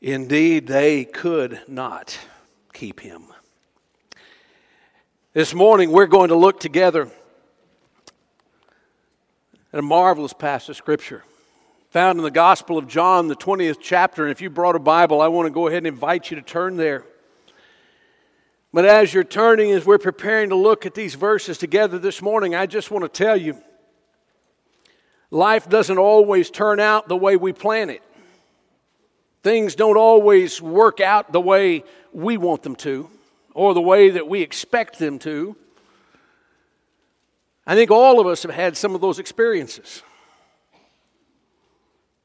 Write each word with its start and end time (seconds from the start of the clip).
Indeed, 0.00 0.66
they 0.66 1.04
could 1.04 1.60
not 1.66 2.18
keep 2.72 3.00
him. 3.00 3.24
This 5.32 5.54
morning, 5.54 5.90
we're 5.90 6.06
going 6.06 6.28
to 6.28 6.36
look 6.36 6.60
together 6.60 7.10
at 9.72 9.78
a 9.78 9.82
marvelous 9.82 10.32
passage 10.32 10.70
of 10.70 10.76
Scripture 10.76 11.24
found 11.90 12.18
in 12.18 12.24
the 12.24 12.30
Gospel 12.30 12.76
of 12.76 12.86
John, 12.86 13.26
the 13.28 13.36
20th 13.36 13.78
chapter. 13.80 14.24
And 14.24 14.30
if 14.30 14.42
you 14.42 14.50
brought 14.50 14.76
a 14.76 14.78
Bible, 14.78 15.22
I 15.22 15.28
want 15.28 15.46
to 15.46 15.50
go 15.50 15.66
ahead 15.66 15.78
and 15.78 15.86
invite 15.86 16.30
you 16.30 16.36
to 16.36 16.42
turn 16.42 16.76
there. 16.76 17.04
But 18.70 18.84
as 18.84 19.14
you're 19.14 19.24
turning, 19.24 19.70
as 19.70 19.86
we're 19.86 19.96
preparing 19.96 20.50
to 20.50 20.56
look 20.56 20.84
at 20.84 20.94
these 20.94 21.14
verses 21.14 21.56
together 21.56 21.98
this 21.98 22.20
morning, 22.20 22.54
I 22.54 22.66
just 22.66 22.90
want 22.90 23.04
to 23.04 23.08
tell 23.08 23.34
you 23.34 23.56
life 25.30 25.70
doesn't 25.70 25.96
always 25.96 26.50
turn 26.50 26.80
out 26.80 27.08
the 27.08 27.16
way 27.16 27.36
we 27.36 27.54
plan 27.54 27.88
it. 27.88 28.02
Things 29.46 29.76
don't 29.76 29.96
always 29.96 30.60
work 30.60 31.00
out 31.00 31.30
the 31.30 31.40
way 31.40 31.84
we 32.12 32.36
want 32.36 32.64
them 32.64 32.74
to 32.78 33.08
or 33.54 33.74
the 33.74 33.80
way 33.80 34.10
that 34.10 34.26
we 34.26 34.42
expect 34.42 34.98
them 34.98 35.20
to. 35.20 35.54
I 37.64 37.76
think 37.76 37.92
all 37.92 38.18
of 38.18 38.26
us 38.26 38.42
have 38.42 38.50
had 38.50 38.76
some 38.76 38.96
of 38.96 39.00
those 39.00 39.20
experiences. 39.20 40.02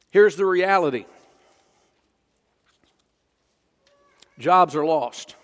Here's 0.10 0.36
the 0.36 0.48
reality 0.48 1.06
jobs 4.40 4.76
are 4.76 4.84
lost, 4.84 5.36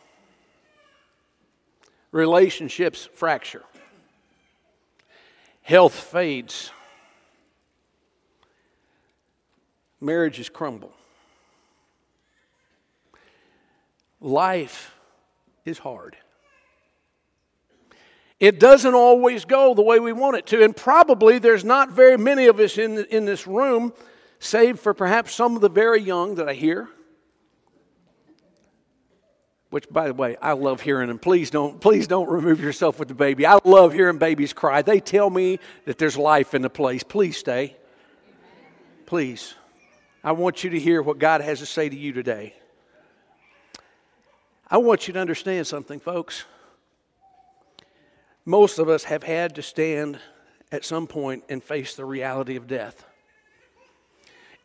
relationships 2.11 3.07
fracture, 3.13 3.65
health 5.61 5.93
fades, 5.93 6.71
marriages 10.01 10.49
crumble. 10.49 10.96
Life 14.19 14.95
is 15.65 15.77
hard. 15.77 16.17
It 18.39 18.59
doesn't 18.59 18.93
always 18.93 19.45
go 19.45 19.73
the 19.73 19.81
way 19.81 19.99
we 19.99 20.13
want 20.13 20.37
it 20.37 20.45
to, 20.47 20.63
and 20.63 20.75
probably 20.75 21.39
there's 21.39 21.63
not 21.65 21.91
very 21.91 22.17
many 22.17 22.45
of 22.45 22.59
us 22.59 22.77
in, 22.77 23.05
in 23.05 23.25
this 23.25 23.47
room, 23.47 23.93
save 24.39 24.79
for 24.79 24.93
perhaps 24.93 25.33
some 25.33 25.55
of 25.55 25.61
the 25.61 25.69
very 25.69 26.01
young 26.01 26.35
that 26.35 26.47
I 26.47 26.53
hear. 26.53 26.87
Which, 29.69 29.89
by 29.89 30.07
the 30.07 30.13
way, 30.13 30.37
I 30.41 30.53
love 30.53 30.81
hearing 30.81 31.07
them. 31.07 31.19
Please 31.19 31.49
don't, 31.49 31.81
please 31.81 32.07
don't 32.07 32.29
remove 32.29 32.61
yourself 32.61 32.99
with 32.99 33.09
the 33.09 33.15
baby. 33.15 33.45
I 33.45 33.59
love 33.65 33.91
hearing 33.91 34.17
babies 34.17 34.53
cry. 34.53 34.81
They 34.81 34.99
tell 34.99 35.29
me 35.29 35.59
that 35.85 35.97
there's 35.97 36.17
life 36.17 36.53
in 36.53 36.61
the 36.61 36.69
place. 36.69 37.03
Please 37.03 37.37
stay. 37.37 37.75
Please. 39.05 39.55
I 40.23 40.31
want 40.33 40.63
you 40.63 40.69
to 40.69 40.79
hear 40.79 41.01
what 41.01 41.17
God 41.17 41.41
has 41.41 41.59
to 41.59 41.65
say 41.65 41.89
to 41.89 41.95
you 41.95 42.13
today. 42.13 42.53
I 44.69 44.77
want 44.77 45.07
you 45.07 45.13
to 45.13 45.19
understand 45.19 45.65
something, 45.65 45.99
folks. 45.99 46.43
Most 48.45 48.79
of 48.79 48.89
us 48.89 49.05
have 49.05 49.23
had 49.23 49.55
to 49.55 49.61
stand 49.61 50.19
at 50.71 50.83
some 50.83 51.07
point 51.07 51.43
and 51.47 51.63
face 51.63 51.95
the 51.95 52.03
reality 52.03 52.57
of 52.57 52.67
death. 52.67 53.05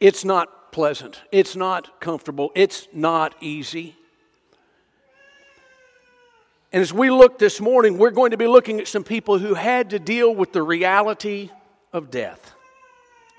It's 0.00 0.24
not 0.24 0.72
pleasant, 0.72 1.20
it's 1.30 1.54
not 1.54 2.00
comfortable, 2.00 2.50
it's 2.56 2.88
not 2.92 3.34
easy. 3.40 3.96
And 6.72 6.80
as 6.80 6.92
we 6.92 7.10
look 7.10 7.38
this 7.38 7.60
morning, 7.60 7.98
we're 7.98 8.10
going 8.10 8.30
to 8.30 8.36
be 8.36 8.46
looking 8.46 8.80
at 8.80 8.88
some 8.88 9.04
people 9.04 9.38
who 9.38 9.54
had 9.54 9.90
to 9.90 9.98
deal 9.98 10.34
with 10.34 10.52
the 10.52 10.62
reality 10.62 11.50
of 11.92 12.10
death. 12.10 12.54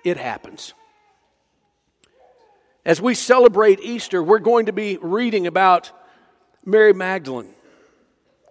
It 0.04 0.18
happens. 0.18 0.74
As 2.86 3.02
we 3.02 3.16
celebrate 3.16 3.80
Easter, 3.80 4.22
we're 4.22 4.40
going 4.40 4.68
to 4.68 4.74
be 4.74 4.98
reading 5.02 5.48
about 5.48 5.92
Mary 6.66 6.94
Magdalene 6.94 7.54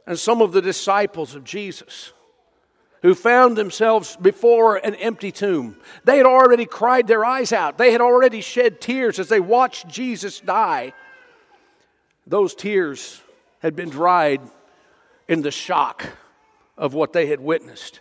and 0.07 0.19
some 0.19 0.43
of 0.43 0.53
the 0.53 0.63
disciples 0.63 1.35
of 1.35 1.45
Jesus 1.45 2.13
who 3.03 3.15
found 3.15 3.57
themselves 3.57 4.17
before 4.17 4.77
an 4.77 4.95
empty 4.95 5.33
tomb. 5.33 5.77
They 6.05 6.19
had 6.19 6.27
already 6.27 6.67
cried 6.67 7.09
their 7.09 7.25
eyes 7.25 7.53
out, 7.53 7.79
they 7.79 7.93
had 7.93 8.01
already 8.01 8.41
shed 8.41 8.81
tears 8.81 9.19
as 9.19 9.29
they 9.29 9.41
watched 9.41 9.89
Jesus 9.89 10.41
die. 10.41 10.93
Those 12.27 12.55
tears 12.55 13.21
had 13.59 13.75
been 13.75 13.91
dried 13.91 14.41
in 15.27 15.43
the 15.43 15.51
shock 15.51 16.07
of 16.79 16.95
what 16.95 17.13
they 17.13 17.27
had 17.27 17.41
witnessed. 17.41 18.01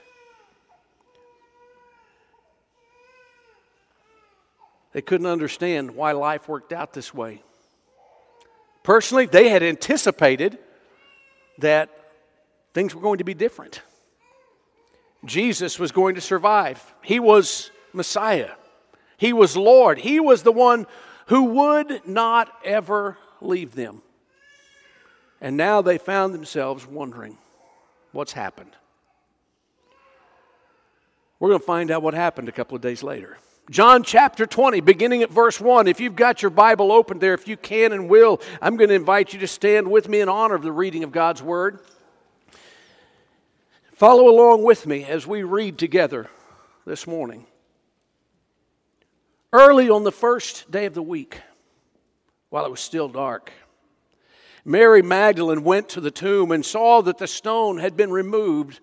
They 4.93 5.01
couldn't 5.01 5.27
understand 5.27 5.95
why 5.95 6.11
life 6.11 6.47
worked 6.47 6.73
out 6.73 6.93
this 6.93 7.13
way. 7.13 7.41
Personally, 8.83 9.25
they 9.25 9.49
had 9.49 9.63
anticipated 9.63 10.57
that 11.59 11.89
things 12.73 12.95
were 12.95 13.01
going 13.01 13.19
to 13.19 13.23
be 13.23 13.33
different. 13.33 13.81
Jesus 15.25 15.77
was 15.77 15.91
going 15.91 16.15
to 16.15 16.21
survive. 16.21 16.93
He 17.03 17.19
was 17.19 17.69
Messiah. 17.93 18.51
He 19.17 19.33
was 19.33 19.55
Lord. 19.55 19.99
He 19.99 20.19
was 20.19 20.41
the 20.41 20.51
one 20.51 20.87
who 21.27 21.43
would 21.43 22.07
not 22.07 22.51
ever 22.65 23.17
leave 23.39 23.75
them. 23.75 24.01
And 25.39 25.57
now 25.57 25.81
they 25.81 25.97
found 25.97 26.33
themselves 26.33 26.87
wondering 26.87 27.37
what's 28.11 28.33
happened. 28.33 28.75
We're 31.39 31.49
going 31.49 31.59
to 31.59 31.65
find 31.65 31.91
out 31.91 32.03
what 32.03 32.13
happened 32.13 32.49
a 32.49 32.51
couple 32.51 32.75
of 32.75 32.81
days 32.81 33.01
later. 33.01 33.37
John 33.71 34.03
chapter 34.03 34.45
20, 34.45 34.81
beginning 34.81 35.23
at 35.23 35.31
verse 35.31 35.61
1. 35.61 35.87
If 35.87 36.01
you've 36.01 36.17
got 36.17 36.41
your 36.41 36.51
Bible 36.51 36.91
open 36.91 37.19
there, 37.19 37.33
if 37.33 37.47
you 37.47 37.55
can 37.55 37.93
and 37.93 38.09
will, 38.09 38.41
I'm 38.61 38.75
going 38.75 38.89
to 38.89 38.95
invite 38.95 39.31
you 39.31 39.39
to 39.39 39.47
stand 39.47 39.89
with 39.89 40.09
me 40.09 40.19
in 40.19 40.27
honor 40.27 40.55
of 40.55 40.61
the 40.61 40.73
reading 40.73 41.05
of 41.05 41.13
God's 41.13 41.41
Word. 41.41 41.79
Follow 43.93 44.27
along 44.27 44.63
with 44.63 44.85
me 44.85 45.05
as 45.05 45.25
we 45.25 45.43
read 45.43 45.77
together 45.77 46.29
this 46.85 47.07
morning. 47.07 47.45
Early 49.53 49.89
on 49.89 50.03
the 50.03 50.11
first 50.11 50.69
day 50.69 50.85
of 50.85 50.93
the 50.93 51.01
week, 51.01 51.39
while 52.49 52.65
it 52.65 52.71
was 52.71 52.81
still 52.81 53.07
dark, 53.07 53.53
Mary 54.65 55.01
Magdalene 55.01 55.63
went 55.63 55.87
to 55.89 56.01
the 56.01 56.11
tomb 56.11 56.51
and 56.51 56.65
saw 56.65 57.01
that 57.03 57.19
the 57.19 57.27
stone 57.27 57.77
had 57.77 57.95
been 57.95 58.11
removed 58.11 58.81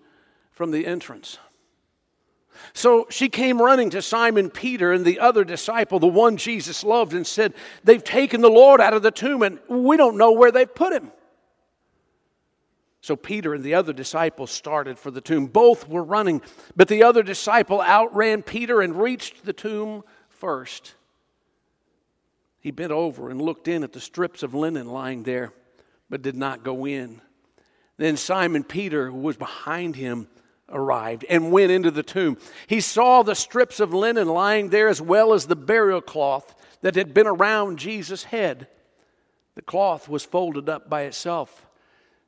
from 0.51 0.71
the 0.71 0.87
entrance. 0.87 1.37
So 2.73 3.07
she 3.09 3.29
came 3.29 3.61
running 3.61 3.89
to 3.91 4.01
Simon 4.01 4.49
Peter 4.49 4.91
and 4.91 5.05
the 5.05 5.19
other 5.19 5.43
disciple, 5.43 5.99
the 5.99 6.07
one 6.07 6.37
Jesus 6.37 6.83
loved, 6.83 7.13
and 7.13 7.25
said, 7.25 7.53
They've 7.83 8.03
taken 8.03 8.41
the 8.41 8.49
Lord 8.49 8.81
out 8.81 8.93
of 8.93 9.03
the 9.03 9.11
tomb 9.11 9.41
and 9.41 9.59
we 9.67 9.97
don't 9.97 10.17
know 10.17 10.31
where 10.31 10.51
they've 10.51 10.73
put 10.73 10.93
him. 10.93 11.11
So 13.01 13.15
Peter 13.15 13.53
and 13.53 13.63
the 13.63 13.75
other 13.75 13.93
disciple 13.93 14.45
started 14.45 14.99
for 14.99 15.09
the 15.09 15.21
tomb. 15.21 15.47
Both 15.47 15.87
were 15.87 16.03
running, 16.03 16.41
but 16.75 16.89
the 16.89 17.03
other 17.03 17.23
disciple 17.23 17.81
outran 17.81 18.43
Peter 18.43 18.81
and 18.81 19.01
reached 19.01 19.45
the 19.45 19.53
tomb 19.53 20.03
first. 20.27 20.95
He 22.59 22.71
bent 22.71 22.91
over 22.91 23.29
and 23.29 23.41
looked 23.41 23.67
in 23.67 23.83
at 23.83 23.93
the 23.93 24.01
strips 24.01 24.43
of 24.43 24.53
linen 24.53 24.87
lying 24.87 25.23
there, 25.23 25.53
but 26.09 26.21
did 26.21 26.35
not 26.35 26.63
go 26.63 26.85
in. 26.85 27.21
Then 27.97 28.17
Simon 28.17 28.63
Peter, 28.63 29.09
who 29.09 29.17
was 29.17 29.37
behind 29.37 29.95
him, 29.95 30.27
arrived 30.71 31.25
and 31.29 31.51
went 31.51 31.71
into 31.71 31.91
the 31.91 32.03
tomb. 32.03 32.37
He 32.67 32.81
saw 32.81 33.23
the 33.23 33.35
strips 33.35 33.79
of 33.79 33.93
linen 33.93 34.27
lying 34.27 34.69
there 34.69 34.87
as 34.87 35.01
well 35.01 35.33
as 35.33 35.47
the 35.47 35.55
burial 35.55 36.01
cloth 36.01 36.55
that 36.81 36.95
had 36.95 37.13
been 37.13 37.27
around 37.27 37.79
Jesus' 37.79 38.25
head. 38.25 38.67
The 39.55 39.61
cloth 39.61 40.07
was 40.07 40.23
folded 40.23 40.69
up 40.69 40.89
by 40.89 41.01
itself, 41.03 41.67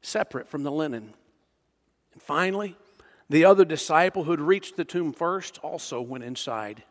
separate 0.02 0.50
from 0.50 0.63
the 0.63 0.72
linen. 0.72 1.13
And 2.13 2.22
finally, 2.22 2.75
the 3.29 3.46
other 3.46 3.63
disciple 3.63 4.25
who 4.25 4.31
had 4.31 4.41
reached 4.41 4.75
the 4.75 4.84
tomb 4.84 5.13
first 5.13 5.58
also 5.59 6.02
went 6.02 6.23
inside. 6.23 6.84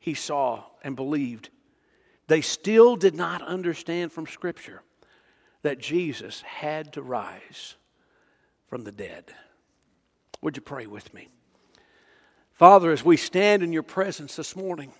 He 0.00 0.14
saw 0.14 0.64
and 0.82 0.96
believed. 0.96 1.50
They 2.26 2.40
still 2.40 2.96
did 2.96 3.14
not 3.14 3.42
understand 3.42 4.10
from 4.10 4.26
Scripture 4.26 4.82
that 5.62 5.78
Jesus 5.78 6.42
had 6.42 6.92
to 6.94 7.02
rise 7.02 7.76
from 8.66 8.82
the 8.82 8.92
dead. 8.92 9.32
Would 10.42 10.56
you 10.56 10.62
pray 10.62 10.86
with 10.86 11.12
me? 11.14 11.28
Father, 12.52 12.90
as 12.90 13.04
we 13.04 13.16
stand 13.16 13.62
in 13.62 13.72
your 13.72 13.82
presence 13.82 14.36
this 14.36 14.56
morning, 14.56 14.92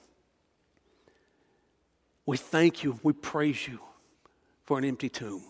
we 2.27 2.37
thank 2.37 2.83
you, 2.83 2.99
we 3.03 3.13
praise 3.13 3.67
you 3.67 3.81
for 4.65 4.79
an 4.79 4.85
empty 4.85 5.09
tomb. 5.09 5.45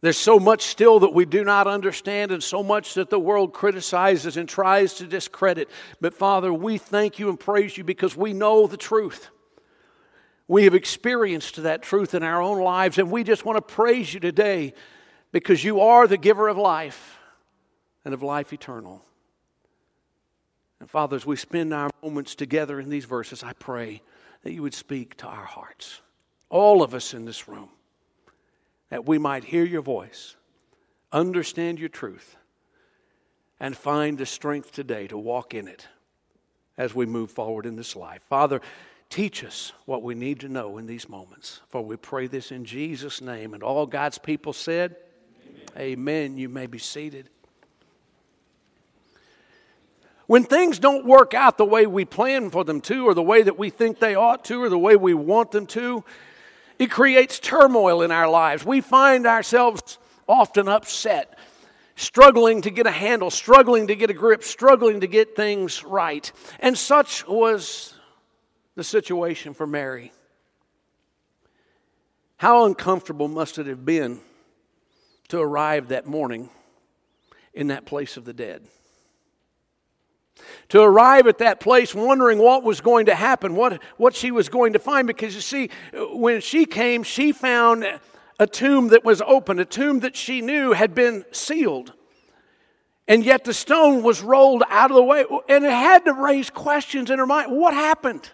There's 0.00 0.18
so 0.18 0.40
much 0.40 0.62
still 0.62 1.00
that 1.00 1.14
we 1.14 1.24
do 1.24 1.44
not 1.44 1.66
understand, 1.68 2.32
and 2.32 2.42
so 2.42 2.62
much 2.62 2.94
that 2.94 3.10
the 3.10 3.20
world 3.20 3.52
criticizes 3.52 4.36
and 4.36 4.48
tries 4.48 4.94
to 4.94 5.06
discredit. 5.06 5.68
But 6.00 6.14
Father, 6.14 6.52
we 6.52 6.78
thank 6.78 7.18
you 7.18 7.28
and 7.28 7.38
praise 7.38 7.76
you 7.76 7.84
because 7.84 8.16
we 8.16 8.32
know 8.32 8.66
the 8.66 8.76
truth. 8.76 9.28
We 10.48 10.64
have 10.64 10.74
experienced 10.74 11.62
that 11.62 11.82
truth 11.82 12.14
in 12.14 12.22
our 12.22 12.42
own 12.42 12.60
lives, 12.60 12.98
and 12.98 13.10
we 13.10 13.22
just 13.22 13.44
want 13.44 13.58
to 13.58 13.74
praise 13.74 14.12
you 14.12 14.18
today 14.18 14.74
because 15.30 15.62
you 15.62 15.80
are 15.80 16.06
the 16.08 16.16
giver 16.18 16.48
of 16.48 16.56
life 16.56 17.18
and 18.04 18.14
of 18.14 18.22
life 18.22 18.52
eternal. 18.52 19.04
And 20.80 20.90
Father, 20.90 21.16
as 21.16 21.24
we 21.24 21.36
spend 21.36 21.72
our 21.72 21.90
moments 22.02 22.34
together 22.34 22.80
in 22.80 22.88
these 22.90 23.04
verses, 23.04 23.42
I 23.44 23.52
pray 23.52 24.02
that 24.42 24.52
you 24.52 24.62
would 24.62 24.74
speak 24.74 25.16
to 25.18 25.26
our 25.26 25.44
hearts. 25.44 26.00
all 26.50 26.82
of 26.82 26.92
us 26.92 27.14
in 27.14 27.24
this 27.24 27.48
room, 27.48 27.70
that 28.90 29.06
we 29.06 29.16
might 29.16 29.42
hear 29.42 29.64
your 29.64 29.80
voice, 29.80 30.36
understand 31.10 31.80
your 31.80 31.88
truth, 31.88 32.36
and 33.58 33.74
find 33.74 34.18
the 34.18 34.26
strength 34.26 34.70
today 34.70 35.06
to 35.06 35.16
walk 35.16 35.54
in 35.54 35.66
it 35.66 35.88
as 36.76 36.94
we 36.94 37.06
move 37.06 37.30
forward 37.30 37.64
in 37.64 37.76
this 37.76 37.96
life. 37.96 38.22
Father, 38.28 38.60
teach 39.08 39.44
us 39.44 39.72
what 39.86 40.02
we 40.02 40.14
need 40.14 40.40
to 40.40 40.48
know 40.48 40.78
in 40.78 40.86
these 40.86 41.08
moments. 41.08 41.60
For 41.68 41.80
we 41.82 41.96
pray 41.96 42.26
this 42.26 42.52
in 42.52 42.64
Jesus' 42.64 43.20
name. 43.20 43.54
And 43.54 43.62
all 43.62 43.86
God's 43.86 44.18
people 44.18 44.52
said, 44.52 44.96
Amen. 45.76 45.92
Amen. 45.92 46.38
You 46.38 46.48
may 46.48 46.66
be 46.66 46.78
seated. 46.78 47.30
When 50.32 50.44
things 50.44 50.78
don't 50.78 51.04
work 51.04 51.34
out 51.34 51.58
the 51.58 51.66
way 51.66 51.86
we 51.86 52.06
plan 52.06 52.48
for 52.48 52.64
them 52.64 52.80
to, 52.80 53.06
or 53.06 53.12
the 53.12 53.22
way 53.22 53.42
that 53.42 53.58
we 53.58 53.68
think 53.68 53.98
they 53.98 54.14
ought 54.14 54.46
to, 54.46 54.62
or 54.62 54.70
the 54.70 54.78
way 54.78 54.96
we 54.96 55.12
want 55.12 55.50
them 55.50 55.66
to, 55.66 56.04
it 56.78 56.90
creates 56.90 57.38
turmoil 57.38 58.00
in 58.00 58.10
our 58.10 58.30
lives. 58.30 58.64
We 58.64 58.80
find 58.80 59.26
ourselves 59.26 59.98
often 60.26 60.68
upset, 60.68 61.38
struggling 61.96 62.62
to 62.62 62.70
get 62.70 62.86
a 62.86 62.90
handle, 62.90 63.30
struggling 63.30 63.88
to 63.88 63.94
get 63.94 64.08
a 64.08 64.14
grip, 64.14 64.42
struggling 64.42 65.00
to 65.00 65.06
get 65.06 65.36
things 65.36 65.84
right. 65.84 66.32
And 66.60 66.78
such 66.78 67.28
was 67.28 67.92
the 68.74 68.84
situation 68.84 69.52
for 69.52 69.66
Mary. 69.66 70.12
How 72.38 72.64
uncomfortable 72.64 73.28
must 73.28 73.58
it 73.58 73.66
have 73.66 73.84
been 73.84 74.18
to 75.28 75.38
arrive 75.38 75.88
that 75.88 76.06
morning 76.06 76.48
in 77.52 77.66
that 77.66 77.84
place 77.84 78.16
of 78.16 78.24
the 78.24 78.32
dead? 78.32 78.62
To 80.70 80.80
arrive 80.80 81.26
at 81.26 81.38
that 81.38 81.60
place 81.60 81.94
wondering 81.94 82.38
what 82.38 82.62
was 82.62 82.80
going 82.80 83.06
to 83.06 83.14
happen, 83.14 83.54
what, 83.54 83.82
what 83.96 84.14
she 84.14 84.30
was 84.30 84.48
going 84.48 84.72
to 84.72 84.78
find. 84.78 85.06
Because 85.06 85.34
you 85.34 85.40
see, 85.40 85.70
when 85.92 86.40
she 86.40 86.64
came, 86.64 87.02
she 87.02 87.32
found 87.32 88.00
a 88.38 88.46
tomb 88.46 88.88
that 88.88 89.04
was 89.04 89.20
open, 89.22 89.58
a 89.58 89.64
tomb 89.64 90.00
that 90.00 90.16
she 90.16 90.40
knew 90.40 90.72
had 90.72 90.94
been 90.94 91.24
sealed. 91.32 91.92
And 93.08 93.24
yet 93.24 93.44
the 93.44 93.54
stone 93.54 94.02
was 94.02 94.22
rolled 94.22 94.62
out 94.68 94.90
of 94.90 94.96
the 94.96 95.02
way. 95.02 95.24
And 95.48 95.64
it 95.64 95.70
had 95.70 96.04
to 96.04 96.12
raise 96.12 96.50
questions 96.50 97.10
in 97.10 97.18
her 97.18 97.26
mind 97.26 97.52
what 97.52 97.74
happened? 97.74 98.30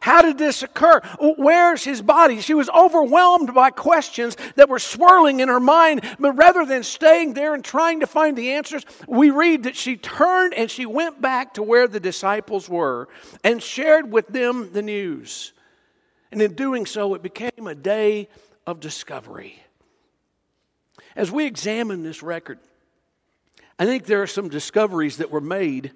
How 0.00 0.22
did 0.22 0.38
this 0.38 0.62
occur? 0.62 1.00
Where's 1.18 1.84
his 1.84 2.02
body? 2.02 2.40
She 2.40 2.54
was 2.54 2.68
overwhelmed 2.70 3.54
by 3.54 3.70
questions 3.70 4.36
that 4.56 4.68
were 4.68 4.78
swirling 4.78 5.40
in 5.40 5.48
her 5.48 5.60
mind, 5.60 6.02
but 6.18 6.32
rather 6.32 6.66
than 6.66 6.82
staying 6.82 7.34
there 7.34 7.54
and 7.54 7.64
trying 7.64 8.00
to 8.00 8.06
find 8.06 8.36
the 8.36 8.52
answers, 8.52 8.84
we 9.08 9.30
read 9.30 9.62
that 9.62 9.76
she 9.76 9.96
turned 9.96 10.54
and 10.54 10.70
she 10.70 10.86
went 10.86 11.20
back 11.20 11.54
to 11.54 11.62
where 11.62 11.88
the 11.88 12.00
disciples 12.00 12.68
were 12.68 13.08
and 13.42 13.62
shared 13.62 14.12
with 14.12 14.28
them 14.28 14.72
the 14.72 14.82
news. 14.82 15.52
And 16.30 16.42
in 16.42 16.54
doing 16.54 16.84
so, 16.84 17.14
it 17.14 17.22
became 17.22 17.66
a 17.66 17.74
day 17.74 18.28
of 18.66 18.80
discovery. 18.80 19.62
As 21.16 21.30
we 21.30 21.46
examine 21.46 22.02
this 22.02 22.22
record, 22.22 22.58
I 23.78 23.86
think 23.86 24.04
there 24.04 24.22
are 24.22 24.26
some 24.26 24.48
discoveries 24.48 25.18
that 25.18 25.30
were 25.30 25.40
made 25.40 25.92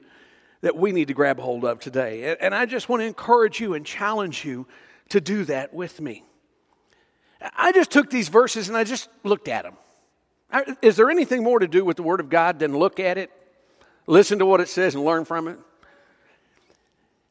that 0.60 0.76
we 0.76 0.93
need 0.93 1.08
to 1.08 1.14
grab 1.14 1.38
hold 1.38 1.64
of 1.64 1.81
today. 1.81 2.37
And 2.40 2.55
I 2.55 2.66
just 2.66 2.88
want 2.88 3.00
to 3.00 3.06
encourage 3.06 3.60
you 3.60 3.75
and 3.75 3.87
challenge 3.87 4.44
you 4.44 4.66
to 5.10 5.20
do 5.20 5.44
that 5.44 5.72
with 5.72 6.00
me. 6.00 6.25
I 7.56 7.72
just 7.72 7.90
took 7.90 8.10
these 8.10 8.28
verses 8.28 8.69
and 8.69 8.76
I 8.76 8.84
just 8.84 9.08
looked 9.22 9.49
at 9.49 9.64
them. 9.64 9.75
Is 10.82 10.96
there 10.96 11.10
anything 11.10 11.43
more 11.43 11.58
to 11.58 11.69
do 11.69 11.84
with 11.84 11.96
the 11.96 12.02
Word 12.02 12.20
of 12.20 12.28
God 12.28 12.58
than 12.58 12.76
look 12.76 12.99
at 12.99 13.19
it, 13.19 13.31
listen 14.06 14.38
to 14.40 14.46
what 14.46 14.60
it 14.60 14.69
says, 14.69 14.94
and 14.94 15.05
learn 15.05 15.25
from 15.25 15.46
it? 15.46 15.58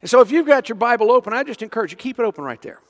And 0.00 0.08
so 0.08 0.20
if 0.20 0.30
you've 0.30 0.46
got 0.46 0.68
your 0.68 0.76
Bible 0.76 1.10
open, 1.10 1.32
I 1.32 1.42
just 1.42 1.60
encourage 1.62 1.90
you, 1.90 1.96
keep 1.96 2.18
it 2.18 2.22
open 2.22 2.44
right 2.44 2.62
there. 2.62 2.80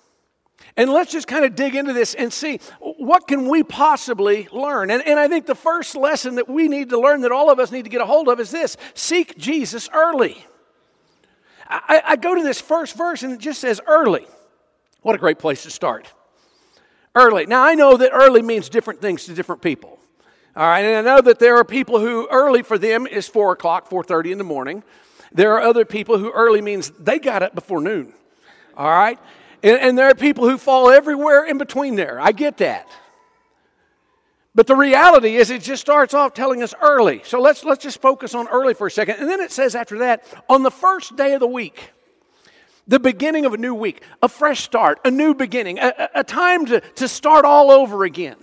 And 0.76 0.90
let's 0.90 1.10
just 1.10 1.26
kind 1.26 1.44
of 1.44 1.54
dig 1.54 1.74
into 1.74 1.92
this 1.92 2.14
and 2.14 2.32
see 2.32 2.60
what 2.80 3.26
can 3.26 3.48
we 3.48 3.62
possibly 3.62 4.48
learn. 4.52 4.90
And, 4.90 5.04
and 5.06 5.18
I 5.18 5.28
think 5.28 5.46
the 5.46 5.54
first 5.54 5.96
lesson 5.96 6.36
that 6.36 6.48
we 6.48 6.68
need 6.68 6.90
to 6.90 7.00
learn 7.00 7.22
that 7.22 7.32
all 7.32 7.50
of 7.50 7.58
us 7.58 7.72
need 7.72 7.84
to 7.84 7.90
get 7.90 8.00
a 8.00 8.06
hold 8.06 8.28
of 8.28 8.38
is 8.38 8.50
this 8.50 8.76
seek 8.94 9.36
Jesus 9.38 9.88
early. 9.92 10.44
I, 11.68 12.02
I 12.04 12.16
go 12.16 12.34
to 12.34 12.42
this 12.42 12.60
first 12.60 12.96
verse 12.96 13.22
and 13.22 13.32
it 13.32 13.40
just 13.40 13.60
says 13.60 13.80
early. 13.86 14.26
What 15.02 15.14
a 15.14 15.18
great 15.18 15.38
place 15.38 15.64
to 15.64 15.70
start. 15.70 16.12
Early. 17.14 17.46
Now 17.46 17.64
I 17.64 17.74
know 17.74 17.96
that 17.96 18.10
early 18.12 18.42
means 18.42 18.68
different 18.68 19.00
things 19.00 19.24
to 19.26 19.34
different 19.34 19.62
people. 19.62 19.98
All 20.56 20.66
right, 20.66 20.84
and 20.84 21.08
I 21.08 21.14
know 21.14 21.20
that 21.20 21.38
there 21.38 21.56
are 21.56 21.64
people 21.64 22.00
who 22.00 22.26
early 22.30 22.62
for 22.62 22.78
them 22.78 23.06
is 23.06 23.28
four 23.28 23.52
o'clock, 23.52 23.88
four 23.88 24.02
thirty 24.02 24.32
in 24.32 24.38
the 24.38 24.44
morning. 24.44 24.82
There 25.30 25.52
are 25.52 25.60
other 25.60 25.84
people 25.84 26.18
who 26.18 26.32
early 26.32 26.60
means 26.60 26.90
they 26.98 27.18
got 27.18 27.42
up 27.42 27.54
before 27.54 27.80
noon. 27.80 28.12
All 28.76 28.90
right, 28.90 29.18
and, 29.62 29.78
and 29.80 29.98
there 29.98 30.08
are 30.08 30.14
people 30.14 30.48
who 30.48 30.58
fall 30.58 30.90
everywhere 30.90 31.44
in 31.44 31.58
between 31.58 31.96
there. 31.96 32.20
I 32.20 32.32
get 32.32 32.58
that. 32.58 32.88
But 34.54 34.66
the 34.66 34.74
reality 34.74 35.36
is, 35.36 35.50
it 35.50 35.62
just 35.62 35.80
starts 35.80 36.14
off 36.14 36.34
telling 36.34 36.62
us 36.62 36.74
early. 36.80 37.20
So 37.24 37.40
let's, 37.40 37.62
let's 37.64 37.82
just 37.82 38.00
focus 38.00 38.34
on 38.34 38.48
early 38.48 38.74
for 38.74 38.88
a 38.88 38.90
second. 38.90 39.16
And 39.20 39.28
then 39.28 39.40
it 39.40 39.52
says 39.52 39.76
after 39.76 39.98
that, 39.98 40.24
on 40.48 40.64
the 40.64 40.70
first 40.70 41.14
day 41.16 41.34
of 41.34 41.40
the 41.40 41.46
week, 41.46 41.92
the 42.88 42.98
beginning 42.98 43.44
of 43.44 43.54
a 43.54 43.56
new 43.56 43.74
week, 43.74 44.02
a 44.22 44.28
fresh 44.28 44.64
start, 44.64 44.98
a 45.04 45.10
new 45.10 45.34
beginning, 45.34 45.78
a, 45.78 46.08
a 46.14 46.24
time 46.24 46.66
to, 46.66 46.80
to 46.80 47.06
start 47.06 47.44
all 47.44 47.70
over 47.70 48.02
again. 48.02 48.36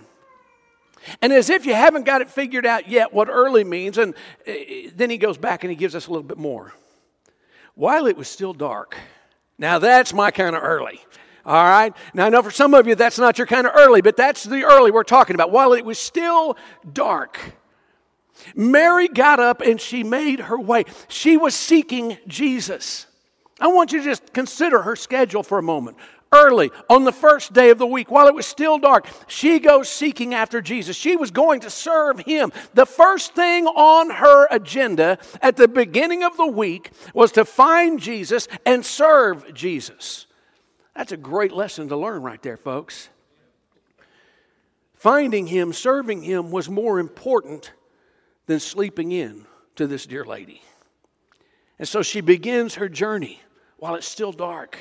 And 1.20 1.32
as 1.32 1.50
if 1.50 1.66
you 1.66 1.74
haven't 1.74 2.04
got 2.04 2.20
it 2.22 2.30
figured 2.30 2.64
out 2.64 2.88
yet 2.88 3.12
what 3.12 3.28
early 3.28 3.64
means, 3.64 3.98
and 3.98 4.14
uh, 4.48 4.52
then 4.94 5.10
he 5.10 5.18
goes 5.18 5.36
back 5.36 5.64
and 5.64 5.70
he 5.70 5.76
gives 5.76 5.94
us 5.94 6.06
a 6.06 6.10
little 6.10 6.26
bit 6.26 6.38
more. 6.38 6.72
While 7.74 8.06
it 8.06 8.16
was 8.16 8.28
still 8.28 8.54
dark, 8.54 8.96
now 9.58 9.78
that's 9.78 10.12
my 10.12 10.30
kind 10.30 10.56
of 10.56 10.62
early. 10.62 11.00
All 11.44 11.64
right. 11.64 11.94
Now 12.12 12.26
I 12.26 12.28
know 12.28 12.42
for 12.42 12.50
some 12.50 12.74
of 12.74 12.86
you 12.86 12.94
that's 12.94 13.18
not 13.18 13.38
your 13.38 13.46
kind 13.46 13.66
of 13.66 13.72
early, 13.76 14.02
but 14.02 14.16
that's 14.16 14.44
the 14.44 14.64
early 14.64 14.90
we're 14.90 15.04
talking 15.04 15.34
about. 15.34 15.52
While 15.52 15.72
it 15.74 15.84
was 15.84 15.98
still 15.98 16.56
dark, 16.92 17.38
Mary 18.54 19.08
got 19.08 19.40
up 19.40 19.60
and 19.60 19.80
she 19.80 20.02
made 20.02 20.40
her 20.40 20.58
way. 20.58 20.84
She 21.08 21.36
was 21.36 21.54
seeking 21.54 22.18
Jesus. 22.26 23.06
I 23.60 23.68
want 23.68 23.92
you 23.92 24.00
to 24.00 24.04
just 24.04 24.32
consider 24.32 24.82
her 24.82 24.96
schedule 24.96 25.42
for 25.42 25.58
a 25.58 25.62
moment. 25.62 25.96
Early 26.32 26.72
on 26.90 27.04
the 27.04 27.12
first 27.12 27.52
day 27.52 27.70
of 27.70 27.78
the 27.78 27.86
week, 27.86 28.10
while 28.10 28.26
it 28.26 28.34
was 28.34 28.46
still 28.46 28.78
dark, 28.78 29.06
she 29.28 29.60
goes 29.60 29.88
seeking 29.88 30.34
after 30.34 30.60
Jesus. 30.60 30.96
She 30.96 31.16
was 31.16 31.30
going 31.30 31.60
to 31.60 31.70
serve 31.70 32.18
him. 32.20 32.52
The 32.74 32.84
first 32.84 33.34
thing 33.34 33.66
on 33.66 34.10
her 34.10 34.48
agenda 34.50 35.18
at 35.40 35.56
the 35.56 35.68
beginning 35.68 36.24
of 36.24 36.36
the 36.36 36.46
week 36.46 36.90
was 37.14 37.32
to 37.32 37.44
find 37.44 38.00
Jesus 38.00 38.48
and 38.66 38.84
serve 38.84 39.54
Jesus. 39.54 40.26
That's 40.96 41.12
a 41.12 41.16
great 41.16 41.52
lesson 41.52 41.88
to 41.88 41.96
learn 41.96 42.22
right 42.22 42.42
there, 42.42 42.56
folks. 42.56 43.08
Finding 44.94 45.46
him, 45.46 45.72
serving 45.72 46.22
him 46.22 46.50
was 46.50 46.68
more 46.68 46.98
important 46.98 47.72
than 48.46 48.58
sleeping 48.58 49.12
in 49.12 49.46
to 49.76 49.86
this 49.86 50.06
dear 50.06 50.24
lady. 50.24 50.62
And 51.78 51.86
so 51.86 52.02
she 52.02 52.20
begins 52.20 52.76
her 52.76 52.88
journey 52.88 53.40
while 53.76 53.94
it's 53.94 54.08
still 54.08 54.32
dark. 54.32 54.78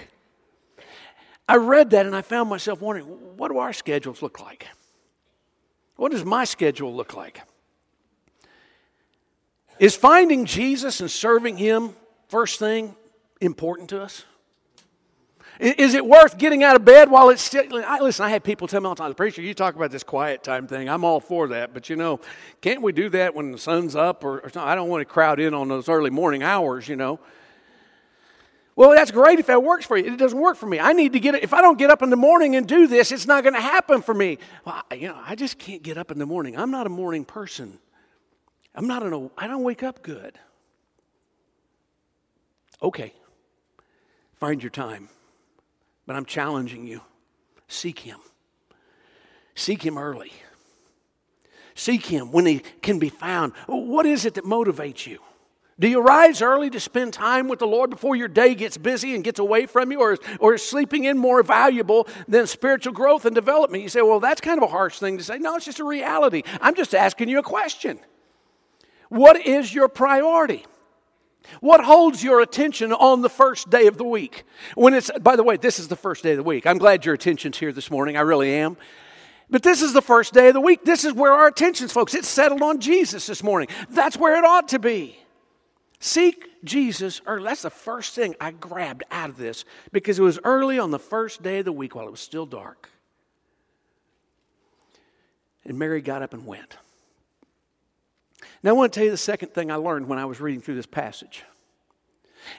I 1.47 1.57
read 1.57 1.91
that 1.91 2.05
and 2.05 2.15
I 2.15 2.21
found 2.21 2.49
myself 2.49 2.81
wondering 2.81 3.07
what 3.37 3.51
do 3.51 3.57
our 3.57 3.73
schedules 3.73 4.21
look 4.21 4.39
like? 4.39 4.67
What 5.95 6.11
does 6.11 6.25
my 6.25 6.43
schedule 6.43 6.93
look 6.93 7.15
like? 7.15 7.41
Is 9.79 9.95
finding 9.95 10.45
Jesus 10.45 10.99
and 11.01 11.11
serving 11.11 11.57
Him 11.57 11.95
first 12.27 12.59
thing 12.59 12.95
important 13.41 13.89
to 13.89 14.01
us? 14.01 14.23
Is 15.59 15.93
it 15.93 16.05
worth 16.05 16.37
getting 16.37 16.63
out 16.63 16.75
of 16.75 16.83
bed 16.83 17.09
while 17.09 17.29
it's 17.29 17.41
still? 17.41 17.63
I, 17.85 17.99
listen, 18.01 18.25
I 18.25 18.29
had 18.29 18.43
people 18.43 18.67
tell 18.67 18.81
me 18.81 18.87
all 18.87 18.95
the 18.95 19.03
time, 19.03 19.13
preacher, 19.13 19.41
you 19.41 19.53
talk 19.53 19.75
about 19.75 19.89
this 19.89 20.03
quiet 20.03 20.43
time 20.43 20.67
thing. 20.67 20.89
I'm 20.89 21.05
all 21.05 21.21
for 21.21 21.47
that. 21.49 21.73
But 21.73 21.89
you 21.89 21.95
know, 21.95 22.19
can't 22.59 22.81
we 22.81 22.91
do 22.91 23.07
that 23.09 23.33
when 23.33 23.51
the 23.53 23.57
sun's 23.57 23.95
up? 23.95 24.25
Or, 24.25 24.39
or 24.39 24.51
I 24.57 24.75
don't 24.75 24.89
want 24.89 25.01
to 25.01 25.05
crowd 25.05 25.39
in 25.39 25.53
on 25.53 25.69
those 25.69 25.87
early 25.87 26.09
morning 26.09 26.43
hours, 26.43 26.89
you 26.89 26.97
know. 26.97 27.21
Well, 28.75 28.91
that's 28.91 29.11
great 29.11 29.39
if 29.39 29.47
that 29.47 29.63
works 29.63 29.85
for 29.85 29.97
you. 29.97 30.13
It 30.13 30.17
doesn't 30.17 30.37
work 30.37 30.57
for 30.57 30.65
me. 30.65 30.79
I 30.79 30.91
need 30.91 31.13
to 31.13 31.19
get 31.19 31.33
it. 31.33 31.43
If 31.43 31.53
I 31.53 31.61
don't 31.61 31.77
get 31.77 31.89
up 31.89 32.01
in 32.01 32.09
the 32.09 32.17
morning 32.17 32.57
and 32.57 32.67
do 32.67 32.87
this, 32.87 33.11
it's 33.13 33.25
not 33.25 33.43
going 33.43 33.53
to 33.53 33.61
happen 33.61 34.01
for 34.01 34.13
me. 34.13 34.37
Well, 34.65 34.83
you 34.93 35.07
know, 35.07 35.17
I 35.25 35.35
just 35.35 35.57
can't 35.57 35.81
get 35.81 35.97
up 35.97 36.11
in 36.11 36.19
the 36.19 36.25
morning. 36.25 36.57
I'm 36.57 36.71
not 36.71 36.85
a 36.85 36.89
morning 36.89 37.23
person. 37.23 37.79
I'm 38.73 38.87
not 38.87 39.03
an. 39.03 39.29
I 39.37 39.47
don't 39.47 39.63
wake 39.63 39.81
up 39.81 40.03
good. 40.03 40.37
Okay, 42.83 43.13
find 44.33 44.61
your 44.61 44.69
time, 44.69 45.07
but 46.05 46.17
I'm 46.17 46.25
challenging 46.25 46.85
you. 46.85 46.99
Seek 47.69 47.99
Him. 47.99 48.19
Seek 49.55 49.85
Him 49.85 49.97
early. 49.97 50.33
Seek 51.73 52.05
Him 52.05 52.33
when 52.33 52.45
He 52.45 52.59
can 52.81 52.99
be 52.99 53.07
found. 53.07 53.53
What 53.67 54.05
is 54.05 54.25
it 54.25 54.33
that 54.33 54.43
motivates 54.43 55.07
you? 55.07 55.19
Do 55.77 55.89
you 55.89 55.99
rise 55.99 56.41
early 56.41 56.69
to 56.69 56.79
spend 56.79 57.11
time 57.11 57.49
with 57.49 57.59
the 57.59 57.67
Lord 57.67 57.89
before 57.89 58.15
your 58.15 58.29
day 58.29 58.55
gets 58.55 58.77
busy 58.77 59.13
and 59.13 59.25
gets 59.25 59.39
away 59.39 59.65
from 59.65 59.91
you? 59.91 59.99
Or, 59.99 60.17
or 60.39 60.53
is 60.53 60.63
sleeping 60.63 61.03
in 61.03 61.17
more 61.17 61.43
valuable 61.43 62.07
than 62.29 62.47
spiritual 62.47 62.93
growth 62.93 63.25
and 63.25 63.35
development? 63.35 63.83
You 63.83 63.89
say, 63.89 64.01
well, 64.01 64.21
that's 64.21 64.39
kind 64.39 64.57
of 64.57 64.63
a 64.63 64.71
harsh 64.71 64.99
thing 64.99 65.17
to 65.17 65.23
say. 65.23 65.37
No, 65.37 65.57
it's 65.57 65.65
just 65.65 65.79
a 65.79 65.83
reality. 65.83 66.43
I'm 66.61 66.75
just 66.75 66.95
asking 66.95 67.27
you 67.27 67.39
a 67.39 67.43
question. 67.43 67.99
What 69.09 69.45
is 69.45 69.73
your 69.73 69.89
priority? 69.89 70.65
What 71.59 71.83
holds 71.83 72.23
your 72.23 72.39
attention 72.39 72.93
on 72.93 73.21
the 73.21 73.29
first 73.29 73.69
day 73.69 73.87
of 73.87 73.97
the 73.97 74.05
week? 74.05 74.45
When 74.75 74.93
it's, 74.93 75.11
by 75.21 75.35
the 75.35 75.43
way, 75.43 75.57
this 75.57 75.77
is 75.77 75.89
the 75.89 75.97
first 75.97 76.23
day 76.23 76.31
of 76.31 76.37
the 76.37 76.43
week. 76.43 76.65
I'm 76.65 76.77
glad 76.77 77.05
your 77.05 77.15
attention's 77.15 77.57
here 77.57 77.73
this 77.73 77.91
morning. 77.91 78.15
I 78.15 78.21
really 78.21 78.53
am. 78.53 78.77
But 79.49 79.61
this 79.61 79.81
is 79.81 79.91
the 79.91 80.01
first 80.01 80.33
day 80.33 80.47
of 80.47 80.53
the 80.53 80.61
week. 80.61 80.85
This 80.85 81.03
is 81.03 81.13
where 81.13 81.33
our 81.33 81.47
attention's, 81.47 81.91
folks. 81.91 82.15
It's 82.15 82.29
settled 82.29 82.61
on 82.61 82.79
Jesus 82.79 83.27
this 83.27 83.43
morning. 83.43 83.67
That's 83.89 84.15
where 84.15 84.37
it 84.37 84.45
ought 84.45 84.69
to 84.69 84.79
be. 84.79 85.19
Seek 85.99 86.49
Jesus 86.63 87.21
early. 87.25 87.45
That's 87.45 87.61
the 87.61 87.69
first 87.69 88.15
thing 88.15 88.35
I 88.39 88.51
grabbed 88.51 89.03
out 89.11 89.29
of 89.29 89.37
this 89.37 89.65
because 89.91 90.19
it 90.19 90.23
was 90.23 90.39
early 90.43 90.79
on 90.79 90.91
the 90.91 90.99
first 90.99 91.41
day 91.41 91.59
of 91.59 91.65
the 91.65 91.71
week 91.71 91.95
while 91.95 92.07
it 92.07 92.11
was 92.11 92.19
still 92.19 92.45
dark. 92.45 92.89
And 95.63 95.79
Mary 95.79 96.01
got 96.01 96.21
up 96.21 96.33
and 96.33 96.45
went. 96.45 96.77
Now, 98.61 98.71
I 98.71 98.73
want 98.73 98.93
to 98.93 98.99
tell 98.99 99.05
you 99.05 99.11
the 99.11 99.17
second 99.17 99.53
thing 99.53 99.71
I 99.71 99.75
learned 99.75 100.07
when 100.07 100.19
I 100.19 100.25
was 100.25 100.39
reading 100.39 100.61
through 100.61 100.75
this 100.75 100.85
passage. 100.85 101.43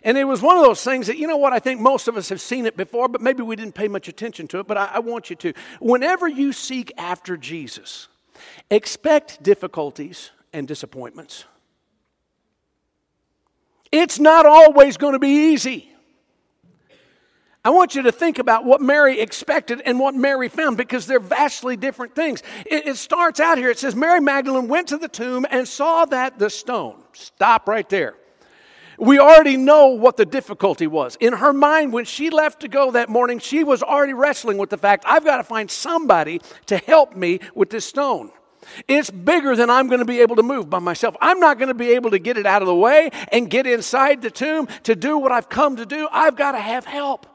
And 0.02 0.18
it 0.18 0.24
was 0.24 0.42
one 0.42 0.56
of 0.56 0.64
those 0.64 0.82
things 0.82 1.06
that, 1.06 1.16
you 1.16 1.26
know 1.26 1.36
what, 1.36 1.52
I 1.52 1.58
think 1.58 1.80
most 1.80 2.08
of 2.08 2.16
us 2.16 2.28
have 2.28 2.40
seen 2.40 2.66
it 2.66 2.76
before, 2.76 3.08
but 3.08 3.20
maybe 3.20 3.42
we 3.42 3.56
didn't 3.56 3.74
pay 3.74 3.88
much 3.88 4.08
attention 4.08 4.48
to 4.48 4.58
it, 4.58 4.66
but 4.66 4.76
I, 4.76 4.90
I 4.94 4.98
want 4.98 5.30
you 5.30 5.36
to. 5.36 5.52
Whenever 5.80 6.26
you 6.26 6.52
seek 6.52 6.92
after 6.96 7.36
Jesus, 7.36 8.08
expect 8.70 9.42
difficulties 9.42 10.30
and 10.52 10.66
disappointments. 10.66 11.44
It's 13.92 14.18
not 14.18 14.46
always 14.46 14.96
going 14.96 15.12
to 15.12 15.18
be 15.18 15.52
easy. 15.52 15.92
I 17.66 17.70
want 17.70 17.96
you 17.96 18.02
to 18.02 18.12
think 18.12 18.38
about 18.38 18.64
what 18.64 18.80
Mary 18.80 19.18
expected 19.18 19.82
and 19.84 19.98
what 19.98 20.14
Mary 20.14 20.48
found 20.48 20.76
because 20.76 21.08
they're 21.08 21.18
vastly 21.18 21.76
different 21.76 22.14
things. 22.14 22.44
It, 22.64 22.86
it, 22.86 22.96
starts 22.96 23.40
out 23.40 23.58
here. 23.58 23.70
It 23.70 23.78
says, 23.80 23.96
Mary 23.96 24.20
Magdalene 24.20 24.68
went 24.68 24.86
to 24.88 24.96
the 24.98 25.08
tomb 25.08 25.44
and 25.50 25.66
saw 25.66 26.04
that 26.04 26.38
the 26.38 26.48
stone. 26.48 27.02
Stop 27.12 27.66
right 27.66 27.88
there. 27.88 28.14
We 28.98 29.18
already 29.18 29.56
know 29.56 29.88
what 29.88 30.16
the 30.16 30.24
difficulty 30.24 30.86
was. 30.86 31.16
In 31.16 31.32
her 31.32 31.52
mind, 31.52 31.92
when 31.92 32.04
she 32.04 32.30
left 32.30 32.60
to 32.60 32.68
go 32.68 32.92
that 32.92 33.08
morning, 33.08 33.40
she 33.40 33.64
was 33.64 33.82
already 33.82 34.14
wrestling 34.14 34.58
with 34.58 34.70
the 34.70 34.78
fact 34.78 35.04
I've 35.04 35.24
got 35.24 35.38
to 35.38 35.42
find 35.42 35.68
somebody 35.68 36.40
to 36.66 36.78
help 36.78 37.16
me 37.16 37.40
with 37.54 37.70
this 37.70 37.84
stone. 37.84 38.30
It's 38.88 39.10
bigger 39.10 39.56
than 39.56 39.70
I'm 39.70 39.88
going 39.88 40.00
to 40.00 40.04
be 40.04 40.20
able 40.20 40.36
to 40.36 40.42
move 40.42 40.68
by 40.70 40.78
myself. 40.78 41.16
I'm 41.20 41.40
not 41.40 41.58
going 41.58 41.68
to 41.68 41.74
be 41.74 41.90
able 41.90 42.10
to 42.10 42.18
get 42.18 42.38
it 42.38 42.46
out 42.46 42.62
of 42.62 42.68
the 42.68 42.74
way 42.74 43.10
and 43.32 43.50
get 43.50 43.66
inside 43.66 44.22
the 44.22 44.30
tomb 44.30 44.68
to 44.84 44.94
do 44.94 45.18
what 45.18 45.32
I've 45.32 45.48
come 45.48 45.76
to 45.76 45.86
do. 45.86 46.08
I've 46.10 46.36
got 46.36 46.52
to 46.52 46.60
have 46.60 46.84
help. 46.84 47.26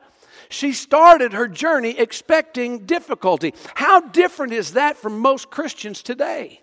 She 0.50 0.74
started 0.74 1.32
her 1.34 1.48
journey 1.48 1.98
expecting 1.98 2.86
difficulty. 2.86 3.54
How 3.74 4.02
different 4.02 4.52
is 4.52 4.74
that 4.74 4.98
from 4.98 5.20
most 5.20 5.50
Christians 5.50 6.04
today? 6.04 6.62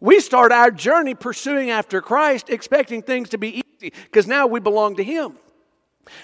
We 0.00 0.20
start 0.20 0.52
our 0.52 0.70
journey 0.70 1.14
pursuing 1.14 1.70
after 1.70 2.00
Christ, 2.00 2.48
expecting 2.48 3.02
things 3.02 3.30
to 3.30 3.38
be 3.38 3.62
easy 3.80 3.92
because 4.04 4.26
now 4.26 4.46
we 4.46 4.60
belong 4.60 4.96
to 4.96 5.04
Him. 5.04 5.38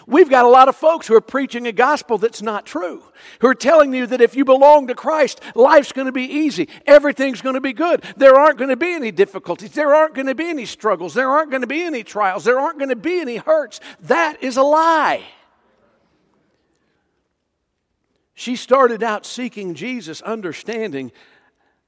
We've 0.07 0.31
got 0.31 0.45
a 0.45 0.49
lot 0.49 0.69
of 0.69 0.77
folks 0.77 1.07
who 1.07 1.15
are 1.15 1.21
preaching 1.21 1.67
a 1.67 1.73
gospel 1.73 2.19
that's 2.19 2.43
not 2.43 2.67
true, 2.67 3.03
who 3.41 3.49
are 3.49 3.55
telling 3.55 3.95
you 3.95 4.07
that 4.07 4.21
if 4.21 4.35
you 4.35 4.45
belong 4.45 4.87
to 4.89 4.95
Christ, 4.95 5.41
life's 5.55 5.93
going 5.93 6.07
to 6.07 6.13
be 6.13 6.25
easy, 6.25 6.69
everything's 6.87 7.43
going 7.43 7.55
to 7.55 7.61
be 7.61 7.73
good. 7.73 8.03
There 8.17 8.35
aren't 8.35 8.59
going 8.59 8.71
to 8.71 8.77
be 8.77 8.93
any 8.93 9.13
difficulties, 9.13 9.73
there 9.73 9.95
aren't 9.95 10.15
going 10.15 10.27
to 10.27 10.35
be 10.35 10.49
any 10.49 10.65
struggles, 10.65 11.15
there 11.15 11.29
aren't 11.29 11.51
going 11.51 11.61
to 11.61 11.67
be 11.67 11.83
any 11.83 12.03
trials, 12.03 12.45
there 12.45 12.59
aren't 12.59 12.79
going 12.79 12.91
to 12.91 12.97
be 12.97 13.21
any 13.21 13.37
hurts. 13.37 13.81
That 14.01 14.43
is 14.43 14.57
a 14.57 14.63
lie. 14.63 15.25
She 18.35 18.57
started 18.57 19.03
out 19.03 19.25
seeking 19.25 19.75
Jesus, 19.75 20.21
understanding 20.23 21.13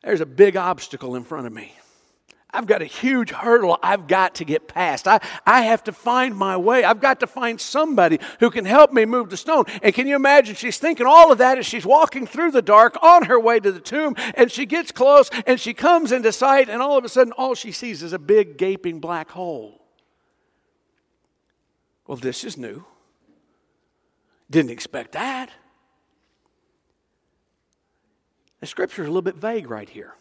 there's 0.03 0.21
a 0.21 0.27
big 0.27 0.57
obstacle 0.57 1.17
in 1.17 1.25
front 1.25 1.47
of 1.47 1.53
me. 1.53 1.73
I've 2.51 2.67
got 2.67 2.81
a 2.81 2.87
huge 2.87 3.31
hurdle 3.31 3.79
I've 3.83 4.07
got 4.07 4.37
to 4.37 4.45
get 4.45 4.69
past. 4.69 5.07
I, 5.07 5.21
I 5.45 5.63
have 5.63 5.85
to 5.85 5.93
find 5.93 6.35
my 6.35 6.57
way. 6.57 6.83
I've 6.83 7.01
got 7.01 7.21
to 7.21 7.27
find 7.27 7.61
somebody 7.61 8.19
who 8.41 8.51
can 8.51 8.65
help 8.65 8.91
me 8.91 9.05
move 9.05 9.29
the 9.29 9.37
stone. 9.37 9.65
And 9.83 9.95
can 9.95 10.07
you 10.07 10.17
imagine? 10.17 10.55
She's 10.55 10.79
thinking 10.79 11.07
all 11.07 11.31
of 11.31 11.39
that 11.39 11.59
as 11.59 11.67
she's 11.67 11.85
walking 11.85 12.27
through 12.27 12.53
the 12.53 12.63
dark 12.63 12.97
on 13.03 13.25
her 13.25 13.39
way 13.39 13.61
to 13.61 13.71
the 13.71 13.81
tomb. 13.81 14.15
And 14.35 14.51
she 14.51 14.65
gets 14.65 14.93
close 14.93 15.29
and 15.47 15.61
she 15.61 15.75
comes 15.75 16.11
into 16.11 16.33
sight. 16.33 16.71
And 16.71 16.81
all 16.81 16.97
of 16.97 17.05
a 17.05 17.09
sudden, 17.11 17.33
all 17.35 17.55
she 17.55 17.71
sees 17.71 18.03
is 18.03 18.15
a 18.15 18.19
big, 18.19 18.57
gaping 18.57 18.99
black 18.99 19.31
hole. 19.31 19.83
Well, 22.07 22.17
this 22.17 22.45
is 22.45 22.57
new. 22.57 22.87
Didn't 24.51 24.71
expect 24.71 25.13
that. 25.13 25.51
The 28.61 28.67
scripture 28.67 29.03
is 29.03 29.07
a 29.09 29.11
little 29.11 29.21
bit 29.21 29.37
vague 29.37 29.71
right 29.71 29.89
here. 29.89 30.15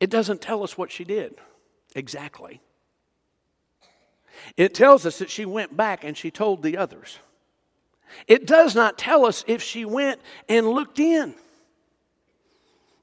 It 0.00 0.10
doesn't 0.10 0.40
tell 0.40 0.62
us 0.62 0.76
what 0.76 0.90
she 0.90 1.04
did 1.04 1.36
exactly. 1.94 2.60
It 4.56 4.74
tells 4.74 5.06
us 5.06 5.18
that 5.18 5.30
she 5.30 5.44
went 5.44 5.76
back 5.76 6.04
and 6.04 6.16
she 6.16 6.30
told 6.30 6.62
the 6.62 6.76
others. 6.76 7.18
It 8.26 8.46
does 8.46 8.74
not 8.74 8.98
tell 8.98 9.24
us 9.24 9.44
if 9.46 9.62
she 9.62 9.84
went 9.84 10.20
and 10.48 10.68
looked 10.68 10.98
in. 10.98 11.34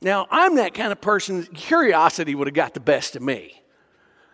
Now, 0.02 0.28
I'm 0.32 0.56
that 0.56 0.74
kind 0.74 0.92
of 0.92 1.00
person, 1.00 1.44
curiosity 1.46 2.34
would 2.36 2.48
have 2.48 2.56
got 2.56 2.74
the 2.74 2.80
best 2.80 3.16
of 3.16 3.22
me. 3.22 3.61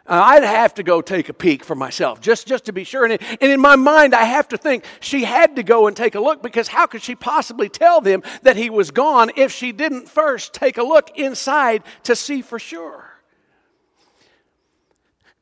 Uh, 0.08 0.22
I'd 0.24 0.44
have 0.44 0.74
to 0.76 0.84
go 0.84 1.02
take 1.02 1.28
a 1.28 1.34
peek 1.34 1.66
for 1.66 1.76
myself, 1.76 2.22
just, 2.22 2.48
just 2.48 2.66
to 2.66 2.72
be 2.72 2.86
sure. 2.86 3.04
And, 3.04 3.22
and 3.22 3.52
in 3.52 3.60
my 3.60 3.76
mind, 3.76 4.16
I 4.16 4.24
have 4.24 4.48
to 4.50 4.58
think 4.58 4.86
she 5.02 5.26
had 5.26 5.58
to 5.58 5.64
go 5.64 5.88
and 5.88 5.98
take 5.98 6.16
a 6.16 6.22
look 6.22 6.42
because 6.42 6.70
how 6.70 6.88
could 6.88 7.02
she 7.02 7.14
possibly 7.14 7.68
tell 7.68 8.00
them 8.00 8.24
that 8.44 8.56
he 8.56 8.70
was 8.70 8.92
gone 8.92 9.32
if 9.36 9.52
she 9.52 9.74
didn't 9.74 10.08
first 10.08 10.54
take 10.54 10.78
a 10.78 10.84
look 10.84 11.18
inside 11.18 11.84
to 12.04 12.16
see 12.16 12.42
for 12.42 12.58
sure? 12.58 13.04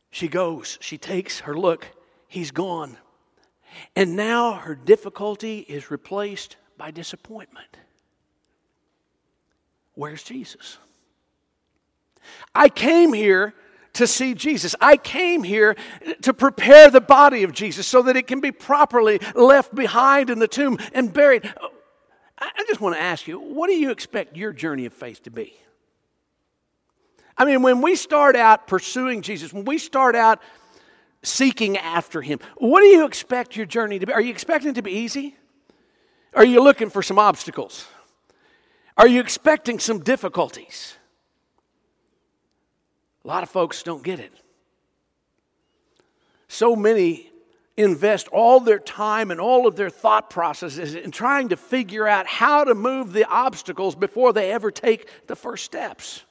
She 0.09 0.27
goes, 0.27 0.79
she 0.81 0.97
takes 0.97 1.41
her 1.41 1.55
look, 1.55 1.87
he's 2.27 2.49
gone. 2.49 2.97
And 3.95 4.15
now 4.15 4.53
her 4.53 4.73
difficulty 4.73 5.59
is 5.59 5.91
replaced 5.91 6.55
by 6.75 6.89
disappointment. 6.89 7.77
Where's 9.93 10.23
Jesus? 10.23 10.79
I 12.55 12.69
came 12.69 13.13
here 13.13 13.53
to 13.95 14.07
see 14.07 14.33
Jesus. 14.33 14.75
I 14.79 14.97
came 14.97 15.43
here 15.43 15.75
to 16.21 16.33
prepare 16.33 16.89
the 16.89 17.01
body 17.01 17.43
of 17.43 17.51
Jesus 17.51 17.87
so 17.87 18.01
that 18.03 18.15
it 18.15 18.27
can 18.27 18.39
be 18.39 18.51
properly 18.51 19.19
left 19.33 19.73
behind 19.73 20.29
in 20.29 20.39
the 20.39 20.47
tomb 20.47 20.77
and 20.93 21.11
buried. 21.11 21.51
I 22.37 22.63
just 22.67 22.81
want 22.81 22.95
to 22.95 23.01
ask 23.01 23.27
you, 23.27 23.39
what 23.39 23.67
do 23.67 23.73
you 23.73 23.91
expect 23.91 24.35
your 24.37 24.53
journey 24.53 24.85
of 24.85 24.93
faith 24.93 25.23
to 25.23 25.31
be? 25.31 25.57
I 27.37 27.45
mean, 27.45 27.61
when 27.61 27.81
we 27.81 27.95
start 27.95 28.35
out 28.35 28.67
pursuing 28.67 29.21
Jesus, 29.21 29.51
when 29.51 29.65
we 29.65 29.77
start 29.77 30.15
out 30.15 30.41
seeking 31.23 31.77
after 31.77 32.21
Him, 32.21 32.39
what 32.57 32.81
do 32.81 32.87
you 32.87 33.05
expect 33.05 33.55
your 33.55 33.65
journey 33.65 33.99
to 33.99 34.05
be? 34.05 34.13
Are 34.13 34.21
you 34.21 34.31
expecting 34.31 34.71
it 34.71 34.75
to 34.75 34.81
be 34.81 34.91
easy? 34.91 35.35
Are 36.33 36.45
you 36.45 36.61
looking 36.61 36.89
for 36.89 37.01
some 37.01 37.17
obstacles? 37.17 37.87
Are 38.97 39.07
you 39.07 39.21
expecting 39.21 39.79
some 39.79 39.99
difficulties? 39.99 40.97
A 43.25 43.27
lot 43.27 43.41
of 43.41 43.49
folks 43.49 43.81
don't 43.81 44.03
get 44.03 44.19
it. 44.19 44.31
So 46.47 46.75
many 46.75 47.31
invest 47.75 48.27
all 48.27 48.59
their 48.59 48.77
time 48.79 49.31
and 49.31 49.41
all 49.41 49.65
of 49.65 49.75
their 49.75 49.89
thought 49.89 50.29
processes 50.29 50.93
in 50.93 51.09
trying 51.09 51.49
to 51.49 51.57
figure 51.57 52.07
out 52.07 52.27
how 52.27 52.63
to 52.63 52.75
move 52.75 53.13
the 53.13 53.27
obstacles 53.27 53.95
before 53.95 54.31
they 54.31 54.51
ever 54.51 54.69
take 54.69 55.09
the 55.25 55.35
first 55.35 55.65
steps. 55.65 56.23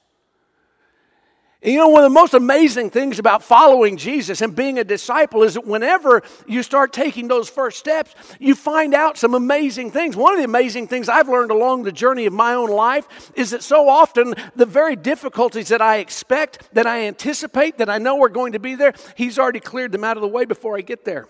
You 1.65 1.79
know, 1.79 1.89
one 1.89 2.05
of 2.05 2.11
the 2.11 2.15
most 2.15 2.35
amazing 2.35 2.91
things 2.91 3.19
about 3.19 3.43
following 3.43 3.97
Jesus 3.97 4.43
and 4.43 4.55
being 4.55 4.79
a 4.79 4.85
disciple 4.85 5.43
is 5.43 5.55
that 5.55 5.67
whenever 5.67 6.23
you 6.47 6.63
start 6.63 6.93
taking 6.93 7.27
those 7.27 7.49
first 7.49 7.79
steps, 7.79 8.15
you 8.39 8.55
find 8.55 8.93
out 8.93 9.17
some 9.17 9.35
amazing 9.35 9.91
things. 9.91 10.15
One 10.15 10.35
of 10.35 10.39
the 10.39 10.45
amazing 10.45 10.89
things 10.89 11.09
I've 11.09 11.31
learned 11.31 11.51
along 11.51 11.85
the 11.85 11.93
journey 11.93 12.27
of 12.27 12.35
my 12.35 12.53
own 12.53 12.69
life 12.69 13.33
is 13.35 13.49
that 13.51 13.63
so 13.63 13.89
often 13.89 14.35
the 14.55 14.67
very 14.67 14.95
difficulties 14.95 15.69
that 15.69 15.81
I 15.81 15.97
expect, 15.99 16.75
that 16.75 16.87
I 16.87 17.07
anticipate, 17.07 17.79
that 17.79 17.89
I 17.89 17.97
know 17.97 18.23
are 18.23 18.29
going 18.29 18.53
to 18.53 18.61
be 18.61 18.75
there, 18.75 18.93
He's 19.17 19.39
already 19.39 19.61
cleared 19.61 19.93
them 19.93 20.05
out 20.05 20.19
of 20.19 20.21
the 20.21 20.29
way 20.29 20.45
before 20.45 20.77
I 20.77 20.83
get 20.83 21.07
there. 21.07 21.29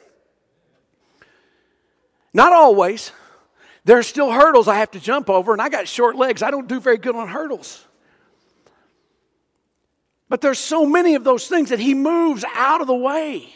Not 2.33 2.53
always. 2.53 3.13
There 3.85 3.99
are 3.99 4.03
still 4.03 4.33
hurdles 4.33 4.67
I 4.67 4.79
have 4.79 4.91
to 4.93 5.01
jump 5.01 5.31
over, 5.31 5.53
and 5.53 5.63
I 5.63 5.69
got 5.69 5.87
short 5.87 6.17
legs. 6.17 6.43
I 6.43 6.51
don't 6.51 6.67
do 6.67 6.81
very 6.81 6.99
good 6.99 7.15
on 7.15 7.29
hurdles. 7.29 7.87
But 10.29 10.41
there's 10.41 10.59
so 10.59 10.87
many 10.87 11.15
of 11.15 11.25
those 11.25 11.47
things 11.47 11.71
that 11.71 11.79
he 11.79 11.95
moves 11.95 12.45
out 12.55 12.81
of 12.81 12.87
the 12.87 12.95
way. 12.95 13.53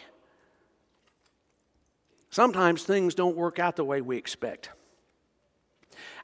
Sometimes 2.30 2.84
things 2.84 3.14
don't 3.14 3.37
work 3.37 3.58
out 3.58 3.76
the 3.76 3.84
way 3.84 4.00
we 4.00 4.16
expect. 4.16 4.70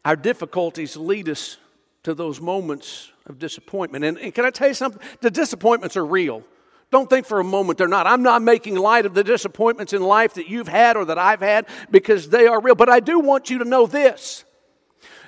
Our 0.04 0.16
difficulties 0.16 0.96
lead 0.96 1.28
us 1.28 1.56
to 2.02 2.14
those 2.14 2.40
moments 2.40 3.10
of 3.26 3.38
disappointment. 3.38 4.04
And, 4.04 4.18
and, 4.18 4.34
can 4.34 4.44
I 4.44 4.50
tell 4.50 4.68
you 4.68 4.74
something? 4.74 5.00
The 5.22 5.30
disappointments 5.30 5.96
are 5.96 6.04
real. 6.04 6.44
Don't 6.90 7.08
think 7.08 7.26
for 7.26 7.40
a 7.40 7.44
moment 7.44 7.78
they're 7.78 7.88
not. 7.88 8.06
I'm 8.06 8.22
not 8.22 8.42
making 8.42 8.76
light 8.76 9.06
of 9.06 9.14
the 9.14 9.24
disappointments 9.24 9.92
in 9.94 10.02
life 10.02 10.34
that 10.34 10.48
you've 10.48 10.68
had 10.68 10.96
or 10.96 11.06
that 11.06 11.18
I've 11.18 11.40
had 11.40 11.66
because 11.90 12.28
they 12.28 12.46
are 12.46 12.60
real. 12.60 12.74
But 12.74 12.90
I 12.90 13.00
do 13.00 13.18
want 13.18 13.50
you 13.50 13.58
to 13.58 13.64
know 13.64 13.86
this 13.86 14.44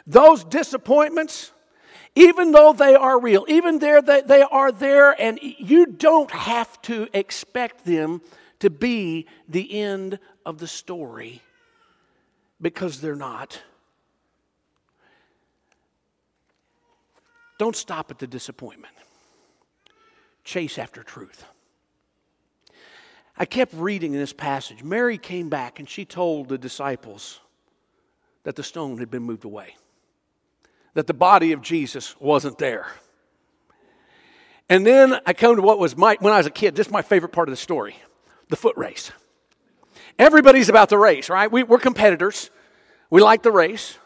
those 0.06 0.44
disappointments 0.44 1.50
even 2.16 2.50
though 2.50 2.72
they 2.72 2.94
are 2.94 3.20
real, 3.20 3.44
even 3.46 3.78
there 3.78 4.02
that 4.02 4.26
they 4.26 4.42
are 4.42 4.72
there, 4.72 5.12
and 5.20 5.38
you 5.42 5.86
don't 5.86 6.30
have 6.32 6.80
to 6.82 7.06
expect 7.12 7.84
them 7.84 8.22
to 8.58 8.70
be 8.70 9.26
the 9.48 9.78
end 9.78 10.18
of 10.44 10.58
the 10.58 10.66
story 10.66 11.42
because 12.60 13.00
they're 13.00 13.14
not. 13.14 13.62
Don't 17.58 17.76
stop 17.76 18.10
at 18.10 18.18
the 18.18 18.26
disappointment. 18.26 18.94
Chase 20.42 20.78
after 20.78 21.02
truth. 21.02 21.44
I 23.36 23.44
kept 23.44 23.74
reading 23.74 24.14
in 24.14 24.20
this 24.20 24.32
passage. 24.32 24.82
Mary 24.82 25.18
came 25.18 25.50
back 25.50 25.78
and 25.78 25.88
she 25.88 26.06
told 26.06 26.48
the 26.48 26.56
disciples 26.56 27.40
that 28.44 28.56
the 28.56 28.62
stone 28.62 28.98
had 28.98 29.10
been 29.10 29.22
moved 29.22 29.44
away, 29.44 29.76
that 30.96 31.06
the 31.06 31.14
body 31.14 31.52
of 31.52 31.60
Jesus 31.60 32.18
wasn't 32.18 32.56
there. 32.56 32.86
And 34.70 34.84
then 34.86 35.18
I 35.26 35.34
come 35.34 35.56
to 35.56 35.62
what 35.62 35.78
was 35.78 35.94
my, 35.94 36.16
when 36.20 36.32
I 36.32 36.38
was 36.38 36.46
a 36.46 36.50
kid, 36.50 36.74
this 36.74 36.86
is 36.86 36.92
my 36.92 37.02
favorite 37.02 37.32
part 37.32 37.48
of 37.48 37.52
the 37.52 37.58
story 37.58 37.96
the 38.48 38.56
foot 38.56 38.76
race. 38.78 39.12
Everybody's 40.18 40.70
about 40.70 40.88
the 40.88 40.96
race, 40.96 41.28
right? 41.28 41.52
We, 41.52 41.64
we're 41.64 41.80
competitors, 41.80 42.50
we 43.10 43.20
like 43.20 43.42
the 43.42 43.50
race. 43.52 43.98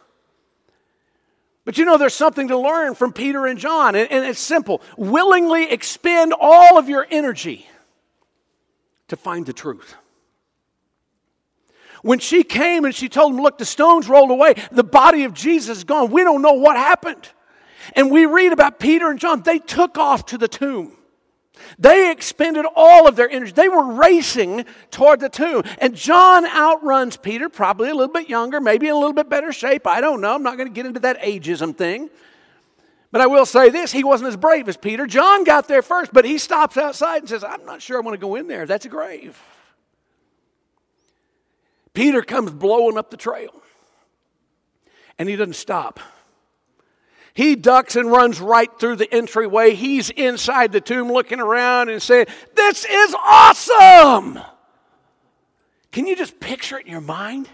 But 1.64 1.78
you 1.78 1.84
know, 1.84 1.96
there's 1.96 2.14
something 2.14 2.48
to 2.48 2.58
learn 2.58 2.96
from 2.96 3.12
Peter 3.12 3.46
and 3.46 3.56
John, 3.56 3.94
and, 3.94 4.10
and 4.10 4.24
it's 4.24 4.40
simple 4.40 4.82
willingly 4.96 5.70
expend 5.70 6.34
all 6.40 6.76
of 6.76 6.88
your 6.88 7.06
energy 7.08 7.68
to 9.06 9.16
find 9.16 9.46
the 9.46 9.52
truth. 9.52 9.94
When 12.02 12.18
she 12.18 12.42
came 12.42 12.84
and 12.84 12.94
she 12.94 13.08
told 13.08 13.34
him, 13.34 13.42
Look, 13.42 13.58
the 13.58 13.64
stones 13.64 14.08
rolled 14.08 14.30
away, 14.30 14.54
the 14.72 14.84
body 14.84 15.24
of 15.24 15.34
Jesus 15.34 15.78
is 15.78 15.84
gone. 15.84 16.10
We 16.10 16.22
don't 16.22 16.42
know 16.42 16.54
what 16.54 16.76
happened. 16.76 17.28
And 17.94 18.10
we 18.10 18.26
read 18.26 18.52
about 18.52 18.78
Peter 18.78 19.10
and 19.10 19.18
John, 19.18 19.42
they 19.42 19.58
took 19.58 19.98
off 19.98 20.26
to 20.26 20.38
the 20.38 20.48
tomb. 20.48 20.96
They 21.78 22.10
expended 22.10 22.64
all 22.74 23.06
of 23.06 23.16
their 23.16 23.28
energy. 23.28 23.52
They 23.52 23.68
were 23.68 23.92
racing 23.92 24.64
toward 24.90 25.20
the 25.20 25.28
tomb. 25.28 25.62
And 25.78 25.94
John 25.94 26.46
outruns 26.46 27.16
Peter, 27.16 27.48
probably 27.48 27.90
a 27.90 27.94
little 27.94 28.12
bit 28.12 28.28
younger, 28.28 28.60
maybe 28.60 28.86
in 28.86 28.94
a 28.94 28.98
little 28.98 29.12
bit 29.12 29.28
better 29.28 29.52
shape. 29.52 29.86
I 29.86 30.00
don't 30.00 30.20
know. 30.20 30.34
I'm 30.34 30.42
not 30.42 30.56
going 30.56 30.68
to 30.68 30.74
get 30.74 30.86
into 30.86 31.00
that 31.00 31.20
ageism 31.20 31.76
thing. 31.76 32.08
But 33.12 33.20
I 33.20 33.26
will 33.26 33.46
say 33.46 33.70
this 33.70 33.92
he 33.92 34.04
wasn't 34.04 34.28
as 34.28 34.36
brave 34.36 34.68
as 34.68 34.76
Peter. 34.76 35.06
John 35.06 35.44
got 35.44 35.68
there 35.68 35.82
first, 35.82 36.12
but 36.12 36.24
he 36.24 36.38
stops 36.38 36.76
outside 36.76 37.18
and 37.18 37.28
says, 37.28 37.44
I'm 37.44 37.64
not 37.64 37.82
sure 37.82 37.98
I 37.98 38.00
want 38.00 38.14
to 38.14 38.20
go 38.20 38.36
in 38.36 38.46
there. 38.46 38.66
That's 38.66 38.86
a 38.86 38.88
grave. 38.88 39.38
Peter 41.94 42.22
comes 42.22 42.50
blowing 42.50 42.96
up 42.96 43.10
the 43.10 43.16
trail, 43.16 43.62
and 45.18 45.28
he 45.28 45.36
doesn't 45.36 45.54
stop. 45.54 46.00
He 47.34 47.56
ducks 47.56 47.96
and 47.96 48.10
runs 48.10 48.40
right 48.40 48.70
through 48.78 48.96
the 48.96 49.12
entryway. 49.12 49.74
He's 49.74 50.10
inside 50.10 50.72
the 50.72 50.80
tomb 50.80 51.10
looking 51.10 51.40
around 51.40 51.88
and 51.88 52.02
saying, 52.02 52.26
This 52.54 52.84
is 52.84 53.14
awesome! 53.14 54.40
Can 55.92 56.06
you 56.06 56.16
just 56.16 56.38
picture 56.38 56.78
it 56.78 56.86
in 56.86 56.92
your 56.92 57.00
mind? 57.00 57.48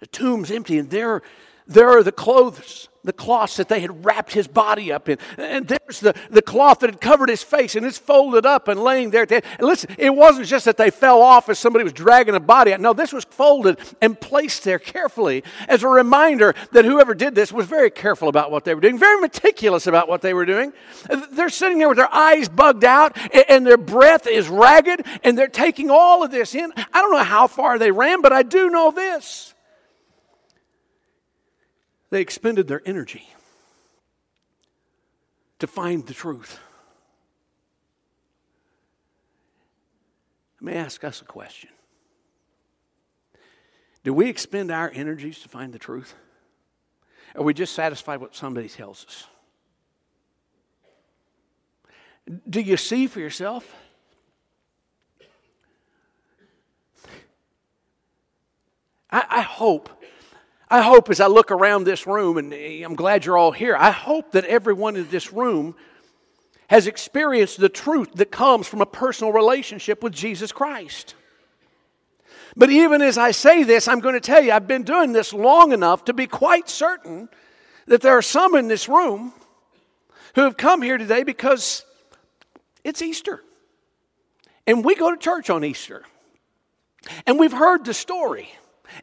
The 0.00 0.06
tomb's 0.06 0.50
empty, 0.50 0.78
and 0.78 0.90
there, 0.90 1.22
there 1.66 1.90
are 1.90 2.02
the 2.02 2.12
clothes 2.12 2.88
the 3.06 3.12
cloths 3.12 3.56
that 3.56 3.68
they 3.68 3.80
had 3.80 4.04
wrapped 4.04 4.32
his 4.32 4.48
body 4.48 4.92
up 4.92 5.08
in. 5.08 5.16
And 5.38 5.66
there's 5.66 6.00
the, 6.00 6.14
the 6.28 6.42
cloth 6.42 6.80
that 6.80 6.90
had 6.90 7.00
covered 7.00 7.28
his 7.28 7.42
face, 7.42 7.76
and 7.76 7.86
it's 7.86 7.96
folded 7.96 8.44
up 8.44 8.68
and 8.68 8.82
laying 8.82 9.10
there. 9.10 9.26
And 9.30 9.42
listen, 9.60 9.94
it 9.96 10.14
wasn't 10.14 10.48
just 10.48 10.64
that 10.64 10.76
they 10.76 10.90
fell 10.90 11.22
off 11.22 11.48
as 11.48 11.58
somebody 11.58 11.84
was 11.84 11.92
dragging 11.92 12.34
a 12.34 12.40
body 12.40 12.74
out. 12.74 12.80
No, 12.80 12.92
this 12.92 13.12
was 13.12 13.24
folded 13.24 13.78
and 14.02 14.20
placed 14.20 14.64
there 14.64 14.80
carefully 14.80 15.44
as 15.68 15.84
a 15.84 15.88
reminder 15.88 16.54
that 16.72 16.84
whoever 16.84 17.14
did 17.14 17.34
this 17.34 17.52
was 17.52 17.66
very 17.66 17.90
careful 17.90 18.28
about 18.28 18.50
what 18.50 18.64
they 18.64 18.74
were 18.74 18.80
doing, 18.80 18.98
very 18.98 19.20
meticulous 19.20 19.86
about 19.86 20.08
what 20.08 20.20
they 20.20 20.34
were 20.34 20.44
doing. 20.44 20.72
They're 21.30 21.48
sitting 21.48 21.78
there 21.78 21.88
with 21.88 21.98
their 21.98 22.12
eyes 22.12 22.48
bugged 22.48 22.84
out, 22.84 23.16
and 23.48 23.64
their 23.64 23.78
breath 23.78 24.26
is 24.26 24.48
ragged, 24.48 25.06
and 25.22 25.38
they're 25.38 25.46
taking 25.46 25.90
all 25.90 26.24
of 26.24 26.32
this 26.32 26.56
in. 26.56 26.72
I 26.76 27.00
don't 27.00 27.12
know 27.12 27.22
how 27.22 27.46
far 27.46 27.78
they 27.78 27.92
ran, 27.92 28.20
but 28.20 28.32
I 28.32 28.42
do 28.42 28.68
know 28.68 28.90
this 28.90 29.54
they 32.10 32.20
expended 32.20 32.68
their 32.68 32.82
energy 32.86 33.28
to 35.58 35.66
find 35.66 36.06
the 36.06 36.14
truth. 36.14 36.58
Let 40.60 40.72
me 40.72 40.78
ask 40.78 41.04
us 41.04 41.20
a 41.20 41.24
question 41.24 41.70
Do 44.04 44.12
we 44.12 44.28
expend 44.28 44.70
our 44.70 44.90
energies 44.94 45.40
to 45.40 45.48
find 45.48 45.72
the 45.72 45.78
truth? 45.78 46.14
Are 47.34 47.42
we 47.42 47.52
just 47.52 47.74
satisfied 47.74 48.20
with 48.20 48.30
what 48.30 48.36
somebody 48.36 48.68
tells 48.68 49.04
us? 49.06 49.26
Do 52.48 52.60
you 52.60 52.76
see 52.76 53.06
for 53.06 53.20
yourself? 53.20 53.72
I, 59.10 59.24
I 59.28 59.40
hope 59.42 59.90
I 60.68 60.82
hope 60.82 61.10
as 61.10 61.20
I 61.20 61.26
look 61.26 61.50
around 61.50 61.84
this 61.84 62.06
room, 62.06 62.38
and 62.38 62.52
eh, 62.52 62.82
I'm 62.84 62.96
glad 62.96 63.24
you're 63.24 63.38
all 63.38 63.52
here, 63.52 63.76
I 63.76 63.90
hope 63.90 64.32
that 64.32 64.44
everyone 64.46 64.96
in 64.96 65.08
this 65.08 65.32
room 65.32 65.76
has 66.68 66.86
experienced 66.88 67.60
the 67.60 67.68
truth 67.68 68.14
that 68.14 68.32
comes 68.32 68.66
from 68.66 68.80
a 68.80 68.86
personal 68.86 69.32
relationship 69.32 70.02
with 70.02 70.12
Jesus 70.12 70.50
Christ. 70.50 71.14
But 72.56 72.70
even 72.70 73.02
as 73.02 73.18
I 73.18 73.30
say 73.30 73.62
this, 73.62 73.86
I'm 73.86 74.00
going 74.00 74.14
to 74.14 74.20
tell 74.20 74.42
you, 74.42 74.50
I've 74.50 74.66
been 74.66 74.82
doing 74.82 75.12
this 75.12 75.32
long 75.32 75.72
enough 75.72 76.06
to 76.06 76.12
be 76.12 76.26
quite 76.26 76.68
certain 76.68 77.28
that 77.86 78.00
there 78.00 78.16
are 78.16 78.22
some 78.22 78.56
in 78.56 78.66
this 78.66 78.88
room 78.88 79.32
who 80.34 80.40
have 80.40 80.56
come 80.56 80.82
here 80.82 80.98
today 80.98 81.22
because 81.22 81.84
it's 82.82 83.02
Easter. 83.02 83.42
And 84.66 84.84
we 84.84 84.96
go 84.96 85.10
to 85.12 85.16
church 85.16 85.50
on 85.50 85.64
Easter. 85.64 86.02
And 87.26 87.38
we've 87.38 87.52
heard 87.52 87.84
the 87.84 87.94
story. 87.94 88.50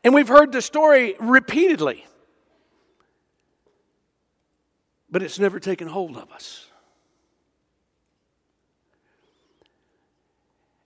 And 0.04 0.14
we've 0.14 0.28
heard 0.28 0.52
the 0.52 0.62
story 0.62 1.16
repeatedly, 1.20 2.06
but 5.10 5.22
it's 5.22 5.40
never 5.40 5.60
taken 5.60 5.88
hold 5.88 6.18
of 6.18 6.32
us. 6.32 6.68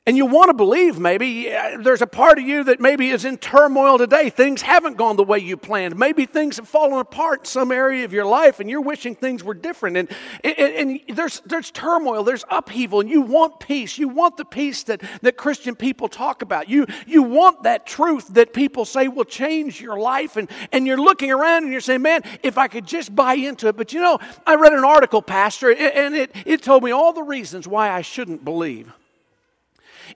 And 0.07 0.15
you 0.15 0.25
want 0.25 0.47
to 0.47 0.53
believe 0.53 0.97
maybe 0.97 1.49
there's 1.79 2.01
a 2.01 2.07
part 2.07 2.39
of 2.39 2.45
you 2.45 2.63
that 2.63 2.79
maybe 2.79 3.09
is 3.09 3.25
in 3.25 3.37
turmoil 3.37 3.97
today. 3.97 4.29
Things 4.29 4.61
haven't 4.61 4.95
gone 4.95 5.17
the 5.17 5.23
way 5.23 5.39
you 5.39 5.57
planned. 5.57 5.99
Maybe 5.99 6.25
things 6.25 6.55
have 6.55 6.67
fallen 6.69 7.01
apart 7.01 7.39
in 7.39 7.45
some 7.45 7.73
area 7.73 8.05
of 8.05 8.13
your 8.13 8.23
life 8.23 8.61
and 8.61 8.69
you're 8.69 8.79
wishing 8.79 9.15
things 9.15 9.43
were 9.43 9.53
different. 9.53 9.97
And, 9.97 10.09
and, 10.45 10.57
and 10.57 11.17
there's, 11.17 11.41
there's 11.41 11.71
turmoil, 11.71 12.23
there's 12.23 12.45
upheaval, 12.49 13.01
and 13.01 13.09
you 13.09 13.19
want 13.19 13.59
peace. 13.59 13.97
You 13.97 14.07
want 14.07 14.37
the 14.37 14.45
peace 14.45 14.83
that, 14.83 15.01
that 15.23 15.35
Christian 15.35 15.75
people 15.75 16.07
talk 16.07 16.41
about. 16.41 16.69
You, 16.69 16.85
you 17.05 17.23
want 17.23 17.63
that 17.63 17.85
truth 17.85 18.29
that 18.29 18.53
people 18.53 18.85
say 18.85 19.09
will 19.09 19.25
change 19.25 19.81
your 19.81 19.99
life. 19.99 20.37
And, 20.37 20.49
and 20.71 20.87
you're 20.87 21.01
looking 21.01 21.31
around 21.33 21.63
and 21.63 21.71
you're 21.73 21.81
saying, 21.81 22.01
man, 22.01 22.21
if 22.43 22.57
I 22.57 22.69
could 22.69 22.87
just 22.87 23.13
buy 23.13 23.33
into 23.33 23.67
it. 23.67 23.75
But 23.75 23.91
you 23.91 23.99
know, 23.99 24.19
I 24.45 24.55
read 24.55 24.71
an 24.71 24.85
article, 24.85 25.21
Pastor, 25.21 25.69
and 25.69 26.15
it, 26.15 26.31
it 26.45 26.61
told 26.61 26.85
me 26.85 26.91
all 26.91 27.11
the 27.11 27.23
reasons 27.23 27.67
why 27.67 27.89
I 27.89 28.03
shouldn't 28.03 28.45
believe. 28.45 28.93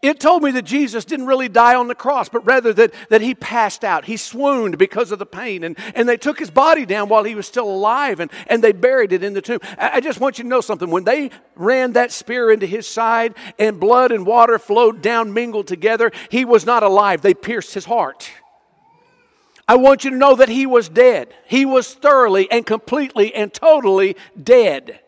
It 0.01 0.19
told 0.19 0.43
me 0.43 0.51
that 0.51 0.63
Jesus 0.63 1.05
didn't 1.05 1.25
really 1.25 1.49
die 1.49 1.75
on 1.75 1.87
the 1.87 1.95
cross, 1.95 2.29
but 2.29 2.45
rather 2.45 2.73
that, 2.73 2.93
that 3.09 3.21
he 3.21 3.35
passed 3.35 3.83
out. 3.83 4.05
He 4.05 4.17
swooned 4.17 4.77
because 4.77 5.11
of 5.11 5.19
the 5.19 5.25
pain. 5.25 5.63
And, 5.63 5.77
and 5.95 6.07
they 6.07 6.17
took 6.17 6.39
his 6.39 6.49
body 6.49 6.85
down 6.85 7.09
while 7.09 7.23
he 7.23 7.35
was 7.35 7.47
still 7.47 7.69
alive 7.69 8.19
and, 8.19 8.31
and 8.47 8.63
they 8.63 8.71
buried 8.71 9.11
it 9.11 9.23
in 9.23 9.33
the 9.33 9.41
tomb. 9.41 9.59
I, 9.77 9.91
I 9.95 9.99
just 9.99 10.19
want 10.19 10.37
you 10.37 10.43
to 10.43 10.49
know 10.49 10.61
something. 10.61 10.89
When 10.89 11.03
they 11.03 11.31
ran 11.55 11.93
that 11.93 12.11
spear 12.11 12.51
into 12.51 12.65
his 12.65 12.87
side 12.87 13.35
and 13.59 13.79
blood 13.79 14.11
and 14.11 14.25
water 14.25 14.59
flowed 14.59 15.01
down, 15.01 15.33
mingled 15.33 15.67
together, 15.67 16.11
he 16.29 16.45
was 16.45 16.65
not 16.65 16.83
alive. 16.83 17.21
They 17.21 17.33
pierced 17.33 17.73
his 17.73 17.85
heart. 17.85 18.31
I 19.67 19.75
want 19.75 20.03
you 20.03 20.09
to 20.09 20.17
know 20.17 20.35
that 20.35 20.49
he 20.49 20.65
was 20.65 20.89
dead. 20.89 21.33
He 21.45 21.65
was 21.65 21.93
thoroughly 21.93 22.51
and 22.51 22.65
completely 22.65 23.33
and 23.33 23.53
totally 23.53 24.17
dead. 24.41 24.99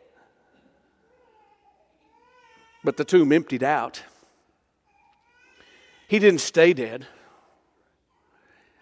But 2.84 2.98
the 2.98 3.06
tomb 3.06 3.32
emptied 3.32 3.64
out. 3.64 4.04
He 6.14 6.20
didn't 6.20 6.42
stay 6.42 6.74
dead. 6.74 7.08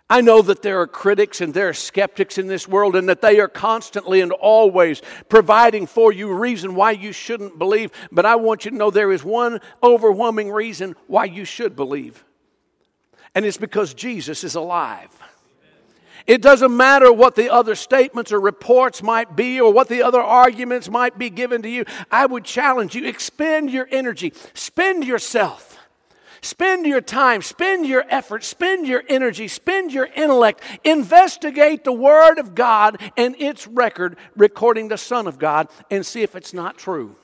I 0.10 0.20
know 0.20 0.42
that 0.42 0.64
there 0.64 0.82
are 0.82 0.86
critics 0.86 1.40
and 1.40 1.54
there 1.54 1.70
are 1.70 1.74
skeptics 1.74 2.38
in 2.38 2.48
this 2.48 2.68
world, 2.68 2.94
and 2.94 3.08
that 3.08 3.22
they 3.22 3.40
are 3.40 3.48
constantly 3.48 4.20
and 4.20 4.34
always 4.34 5.02
providing 5.30 5.88
for 5.88 6.12
you 6.12 6.34
reason 6.34 6.76
why 6.76 6.92
you 6.92 7.14
shouldn't 7.14 7.58
believe. 7.58 7.94
But 8.12 8.26
I 8.26 8.36
want 8.36 8.66
you 8.66 8.72
to 8.72 8.78
know 8.78 8.92
there 8.92 9.14
is 9.14 9.24
one 9.24 9.62
overwhelming 9.82 10.52
reason 10.52 10.94
why 11.08 11.24
you 11.24 11.46
should 11.46 11.74
believe, 11.74 12.22
and 13.34 13.46
it's 13.46 13.56
because 13.56 13.94
Jesus 13.94 14.44
is 14.44 14.56
alive. 14.56 15.18
It 16.28 16.42
doesn't 16.42 16.76
matter 16.76 17.14
what 17.14 17.36
the 17.36 17.50
other 17.50 17.76
statements 17.76 18.34
or 18.34 18.42
reports 18.42 19.02
might 19.02 19.38
be 19.38 19.62
or 19.62 19.72
what 19.72 19.88
the 19.88 20.04
other 20.04 20.20
arguments 20.20 20.90
might 20.90 21.18
be 21.18 21.30
given 21.30 21.62
to 21.62 21.70
you. 21.70 21.86
I 22.12 22.26
would 22.26 22.44
challenge 22.44 22.94
you 22.94 23.08
expend 23.08 23.72
your 23.72 23.88
energy, 23.90 24.34
spend 24.54 25.06
yourself 25.06 25.78
Spend 26.44 26.88
your 26.88 27.02
time, 27.02 27.44
spend 27.44 27.86
your 27.86 28.04
effort, 28.10 28.44
spend 28.44 28.88
your 28.88 29.04
energy, 29.08 29.48
spend 29.48 29.94
your 29.94 30.08
intellect. 30.16 30.64
Investigate 30.84 31.84
the 31.84 31.94
Word 31.94 32.40
of 32.40 32.56
God 32.56 32.98
and 33.16 33.36
its 33.40 33.68
record 33.68 34.18
recording 34.36 34.88
the 34.88 34.98
Son 34.98 35.28
of 35.28 35.38
God 35.38 35.68
and 35.92 36.04
see 36.04 36.24
if 36.24 36.36
it's 36.36 36.54
not 36.54 36.78
true. 36.78 37.16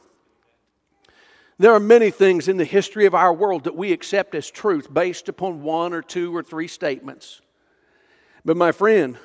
There 1.57 1.73
are 1.73 1.79
many 1.79 2.11
things 2.11 2.47
in 2.47 2.57
the 2.57 2.65
history 2.65 3.07
of 3.07 3.15
our 3.15 3.33
world 3.33 3.63
that 3.63 3.75
we 3.75 3.91
accept 3.91 4.35
as 4.35 4.51
truth 4.51 4.93
based 4.93 5.27
upon 5.27 5.63
one 5.63 5.93
or 5.93 6.03
two 6.03 6.35
or 6.35 6.43
three 6.43 6.67
statements. 6.67 7.41
But, 8.45 8.55
my 8.55 8.71
friend, 8.71 9.17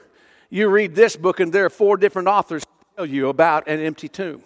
you 0.49 0.69
read 0.69 0.95
this 0.95 1.17
book, 1.17 1.41
and 1.41 1.53
there 1.53 1.67
are 1.67 1.71
four 1.71 1.99
different 1.99 2.29
authors 2.29 2.63
tell 2.97 3.05
you 3.05 3.29
about 3.29 3.69
an 3.69 3.81
empty 3.81 4.09
tomb. 4.09 4.43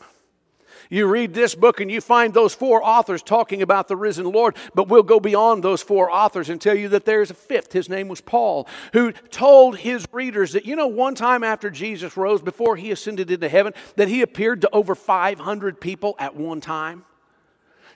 You 0.90 1.06
read 1.06 1.34
this 1.34 1.54
book 1.54 1.80
and 1.80 1.90
you 1.90 2.00
find 2.00 2.32
those 2.32 2.54
four 2.54 2.84
authors 2.84 3.22
talking 3.22 3.62
about 3.62 3.88
the 3.88 3.96
risen 3.96 4.30
Lord, 4.30 4.56
but 4.74 4.88
we'll 4.88 5.02
go 5.02 5.20
beyond 5.20 5.62
those 5.62 5.82
four 5.82 6.10
authors 6.10 6.48
and 6.48 6.60
tell 6.60 6.76
you 6.76 6.88
that 6.90 7.04
there's 7.04 7.30
a 7.30 7.34
fifth. 7.34 7.72
His 7.72 7.88
name 7.88 8.08
was 8.08 8.20
Paul, 8.20 8.68
who 8.92 9.12
told 9.12 9.78
his 9.78 10.06
readers 10.12 10.52
that, 10.52 10.64
you 10.64 10.76
know, 10.76 10.86
one 10.86 11.14
time 11.14 11.42
after 11.42 11.70
Jesus 11.70 12.16
rose, 12.16 12.42
before 12.42 12.76
he 12.76 12.90
ascended 12.90 13.30
into 13.30 13.48
heaven, 13.48 13.72
that 13.96 14.08
he 14.08 14.22
appeared 14.22 14.60
to 14.62 14.70
over 14.72 14.94
500 14.94 15.80
people 15.80 16.14
at 16.18 16.36
one 16.36 16.60
time. 16.60 17.04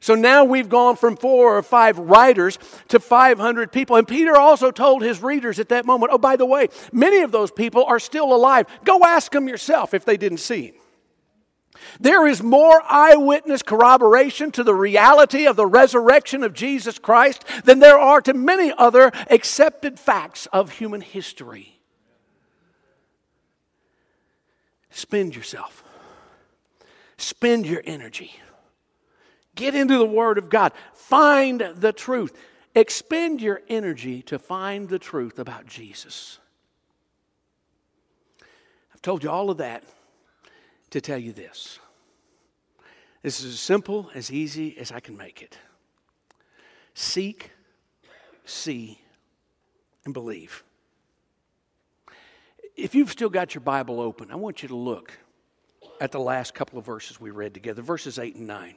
So 0.01 0.15
now 0.15 0.45
we've 0.45 0.71
gone 0.71 0.97
from 0.97 1.17
four 1.17 1.59
or 1.59 1.63
five 1.63 1.99
writers 1.99 2.59
to 2.89 2.99
500 2.99 3.71
people. 3.71 3.97
And 3.97 4.09
Peter 4.09 4.35
also 4.35 4.71
told 4.71 5.03
his 5.03 5.23
readers 5.23 5.59
at 5.59 5.69
that 5.69 5.85
moment, 5.85 6.11
oh, 6.13 6.19
by 6.19 6.37
the 6.37 6.47
way, 6.47 6.69
many 6.91 7.19
of 7.19 7.33
those 7.33 7.51
people 7.51 7.85
are 7.85 7.99
still 7.99 8.35
alive. 8.35 8.67
Go 8.85 9.05
ask 9.05 9.31
them 9.31 9.47
yourself 9.47 9.93
if 9.93 10.07
they 10.07 10.17
didn't 10.17 10.39
see 10.39 10.69
him. 10.69 10.75
There 11.99 12.27
is 12.27 12.43
more 12.43 12.83
eyewitness 12.89 13.63
corroboration 13.63 14.51
to 14.53 14.65
the 14.65 14.75
reality 14.75 15.47
of 15.47 15.57
the 15.57 15.67
resurrection 15.67 16.43
of 16.45 16.53
Jesus 16.53 16.99
Christ 16.99 17.45
than 17.65 17.79
there 17.79 17.99
are 17.99 18.21
to 18.23 18.35
many 18.35 18.73
other 18.77 19.13
accepted 19.31 19.99
facts 19.99 20.47
of 20.53 20.73
human 20.73 21.01
history. 21.01 21.81
Spend 24.91 25.37
yourself, 25.37 25.85
spend 27.17 27.67
your 27.67 27.83
energy. 27.85 28.33
Get 29.55 29.75
into 29.75 29.99
the 29.99 30.07
Word 30.07 30.39
of 30.39 30.49
God. 30.49 30.73
Find 30.95 31.61
the 31.75 31.93
truth. 31.93 32.37
Expend 32.75 33.43
your 33.43 33.61
energy 33.69 34.23
to 34.23 34.39
find 34.39 34.89
the 34.89 34.99
truth 34.99 35.39
about 35.39 35.67
Jesus. 35.67 36.39
I've 38.95 39.03
told 39.03 39.25
you 39.25 39.31
all 39.31 39.51
of 39.51 39.59
that 39.59 39.83
to 40.91 41.01
tell 41.01 41.19
you 41.19 41.33
this. 41.33 41.79
This 43.23 43.41
is 43.41 43.55
as 43.55 43.61
simple, 43.61 44.11
as 44.15 44.33
easy 44.33 44.77
as 44.79 44.91
I 44.93 45.01
can 45.01 45.17
make 45.17 45.43
it. 45.43 45.59
Seek, 46.95 47.53
see, 48.45 49.01
and 50.05 50.15
believe. 50.15 50.65
If 52.77 52.95
you've 52.95 53.11
still 53.11 53.29
got 53.29 53.55
your 53.55 53.61
Bible 53.61 54.01
open, 54.01 54.31
I 54.31 54.37
want 54.37 54.63
you 54.63 54.69
to 54.71 54.77
look 54.77 55.13
at 56.01 56.13
the 56.13 56.21
last 56.21 56.55
couple 56.55 56.79
of 56.79 56.87
verses 56.87 57.21
we 57.21 57.31
read 57.31 57.53
together, 57.53 57.83
verses 57.83 58.19
8 58.19 58.37
and 58.37 58.47
9, 58.47 58.75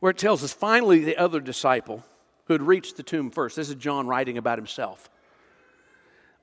where 0.00 0.10
it 0.10 0.18
tells 0.18 0.44
us 0.44 0.52
finally 0.52 1.02
the 1.02 1.16
other 1.16 1.40
disciple 1.40 2.04
who 2.44 2.52
had 2.52 2.62
reached 2.62 2.98
the 2.98 3.02
tomb 3.02 3.30
first, 3.30 3.56
this 3.56 3.70
is 3.70 3.76
John 3.76 4.06
writing 4.06 4.36
about 4.36 4.58
himself, 4.58 5.08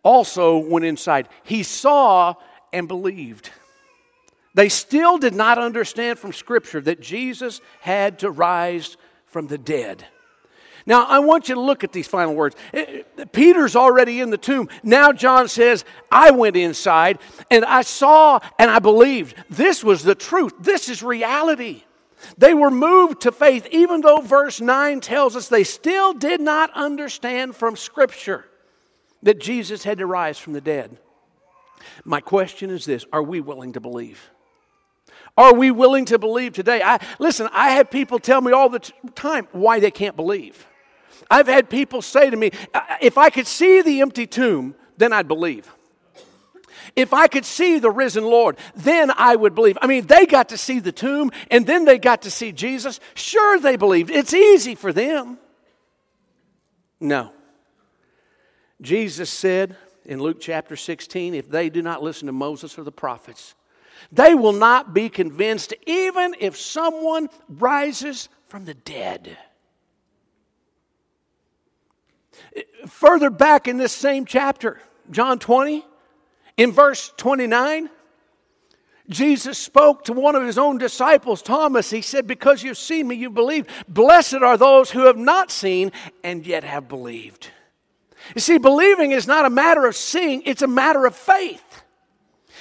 also 0.02 0.58
went 0.58 0.86
inside. 0.86 1.30
He 1.44 1.62
saw 1.62 2.34
and 2.74 2.88
believed. 2.88 3.50
They 4.54 4.70
still 4.70 5.18
did 5.18 5.34
not 5.34 5.58
understand 5.58 6.20
from 6.20 6.34
Scripture 6.34 6.82
that 6.82 7.02
Jesus 7.02 7.62
had 7.80 8.20
to 8.20 8.32
rise 8.32 8.98
from 9.26 9.48
the 9.48 9.58
dead. 9.58 10.06
Now, 10.86 11.06
I 11.06 11.20
want 11.20 11.48
you 11.48 11.56
to 11.56 11.62
look 11.62 11.84
at 11.84 11.94
these 11.94 12.08
final 12.08 12.34
words. 12.34 12.56
Eh, 12.74 13.04
eh, 13.18 13.26
Peter's 13.32 13.76
already 13.76 14.20
in 14.20 14.30
the 14.30 14.38
tomb. 14.38 14.68
Now, 14.84 15.12
John 15.12 15.48
says, 15.48 15.86
I 16.12 16.32
went 16.32 16.56
inside 16.56 17.20
and 17.50 17.64
I 17.64 17.84
saw 17.84 18.40
and 18.58 18.70
I 18.70 18.80
believed. 18.80 19.36
This 19.50 19.84
was 19.84 20.04
the 20.04 20.16
truth. 20.16 20.54
This 20.60 20.90
is 20.90 21.04
reality. 21.04 21.84
They 22.38 22.54
were 22.54 22.72
moved 22.72 23.22
to 23.22 23.32
faith, 23.32 23.68
even 23.72 24.02
though 24.02 24.22
verse 24.22 24.62
9 24.62 25.02
tells 25.02 25.36
us 25.36 25.48
they 25.48 25.64
still 25.64 26.14
did 26.14 26.42
not 26.42 26.72
understand 26.74 27.56
from 27.56 27.76
Scripture 27.76 28.46
that 29.24 29.40
Jesus 29.40 29.84
had 29.84 30.00
to 30.00 30.06
rise 30.06 30.38
from 30.38 30.54
the 30.54 30.62
dead. 30.62 30.98
My 32.04 32.22
question 32.22 32.70
is 32.70 32.86
this 32.86 33.06
Are 33.12 33.24
we 33.24 33.41
willing 33.41 33.74
to 33.74 33.80
believe? 33.80 34.30
Are 35.38 35.54
we 35.54 35.72
willing 35.72 36.06
to 36.06 36.20
believe 36.20 36.54
today? 36.54 36.82
I, 36.84 37.00
listen, 37.20 37.48
I 37.54 37.72
have 37.72 37.89
people 37.89 38.20
tell 38.20 38.41
me 38.41 38.52
all 38.52 38.70
the 38.70 38.80
t- 38.80 38.94
time 39.15 39.48
why 39.54 39.80
they 39.80 39.91
can't 39.91 40.15
believe. 40.15 40.67
I've 41.30 41.48
had 41.48 41.70
people 41.70 42.02
say 42.02 42.30
to 42.30 42.36
me, 42.36 42.52
if 43.02 43.17
I 43.17 43.30
could 43.30 43.48
see 43.48 43.82
the 43.82 44.02
empty 44.02 44.28
tomb, 44.28 44.76
then 44.98 45.13
I'd 45.13 45.28
believe. 45.28 45.72
If 46.96 47.13
I 47.13 47.28
could 47.28 47.46
see 47.46 47.80
the 47.80 47.89
risen 47.89 48.26
Lord, 48.26 48.58
then 48.76 49.12
I 49.15 49.36
would 49.36 49.56
believe. 49.56 49.78
I 49.82 49.88
mean, 49.88 50.08
they 50.08 50.26
got 50.26 50.50
to 50.50 50.58
see 50.58 50.80
the 50.80 50.91
tomb 50.91 51.32
and 51.50 51.65
then 51.65 51.86
they 51.86 51.98
got 51.98 52.24
to 52.24 52.32
see 52.32 52.52
Jesus. 52.52 53.00
Sure, 53.13 53.60
they 53.60 53.78
believed. 53.78 54.12
It's 54.12 54.34
easy 54.34 54.76
for 54.76 54.91
them. 54.91 55.38
No. 57.00 57.32
Jesus 58.82 59.30
said, 59.30 59.78
in 60.06 60.22
Luke 60.22 60.40
chapter 60.40 60.76
16 60.76 61.34
if 61.34 61.50
they 61.50 61.70
do 61.70 61.82
not 61.82 62.04
listen 62.04 62.28
to 62.28 62.32
Moses 62.32 62.78
or 62.78 62.84
the 62.84 62.92
prophets. 62.92 63.56
They 64.12 64.34
will 64.34 64.54
not 64.54 64.94
be 64.94 65.10
convinced 65.10 65.74
even 65.86 66.36
if 66.40 66.58
someone 66.58 67.30
rises 67.48 68.30
from 68.46 68.66
the 68.66 68.74
dead. 68.74 69.38
Further 72.88 73.30
back 73.30 73.68
in 73.68 73.78
this 73.78 73.94
same 73.94 74.26
chapter, 74.26 74.80
John 75.12 75.40
20, 75.40 75.86
in 76.58 76.72
verse 76.72 77.14
29, 77.18 77.90
Jesus 79.10 79.58
spoke 79.58 80.06
to 80.06 80.14
one 80.14 80.36
of 80.36 80.44
his 80.44 80.58
own 80.58 80.78
disciples, 80.78 81.42
Thomas. 81.42 81.90
He 81.90 82.02
said, 82.02 82.28
Because 82.28 82.64
you've 82.64 82.78
seen 82.78 83.08
me, 83.08 83.16
you 83.16 83.30
believe. 83.30 83.68
Blessed 83.88 84.36
are 84.36 84.58
those 84.58 84.92
who 84.92 85.06
have 85.06 85.18
not 85.18 85.52
seen 85.52 85.92
and 86.24 86.46
yet 86.46 86.64
have 86.64 86.88
believed. 86.88 87.50
You 88.36 88.42
see, 88.42 88.58
believing 88.58 89.12
is 89.12 89.28
not 89.28 89.46
a 89.46 89.50
matter 89.50 89.86
of 89.86 89.96
seeing, 89.96 90.44
it's 90.46 90.62
a 90.62 90.68
matter 90.68 91.06
of 91.06 91.16
faith. 91.16 91.84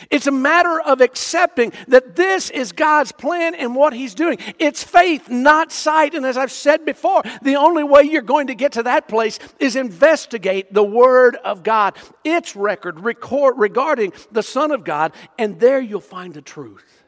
It's 0.09 0.27
a 0.27 0.33
matter 0.33 0.81
of 0.81 1.01
accepting 1.01 1.73
that 1.88 2.16
this 2.16 2.49
is 2.49 2.73
God's 2.73 3.12
plan 3.12 3.55
and 3.55 3.75
what 3.75 3.92
He's 3.92 4.14
doing. 4.14 4.38
It's 4.59 4.83
faith, 4.83 5.29
not 5.29 5.73
sight. 5.73 6.14
And 6.14 6.25
as 6.25 6.37
I've 6.37 6.53
said 6.53 6.85
before, 6.85 7.23
the 7.42 7.57
only 7.57 7.85
way 7.85 8.05
you're 8.05 8.23
going 8.23 8.46
to 8.46 8.55
get 8.55 8.73
to 8.73 8.85
that 8.85 9.09
place 9.09 9.38
is 9.59 9.77
investigate 9.77 10.73
the 10.73 10.85
Word 10.85 11.37
of 11.37 11.62
God, 11.62 11.96
its 12.25 12.57
record 12.57 13.01
record, 13.01 13.55
regarding 13.59 14.12
the 14.33 14.42
Son 14.42 14.70
of 14.70 14.85
God, 14.85 15.12
and 15.38 15.61
there 15.61 15.81
you'll 15.81 16.01
find 16.01 16.33
the 16.33 16.42
truth. 16.42 17.05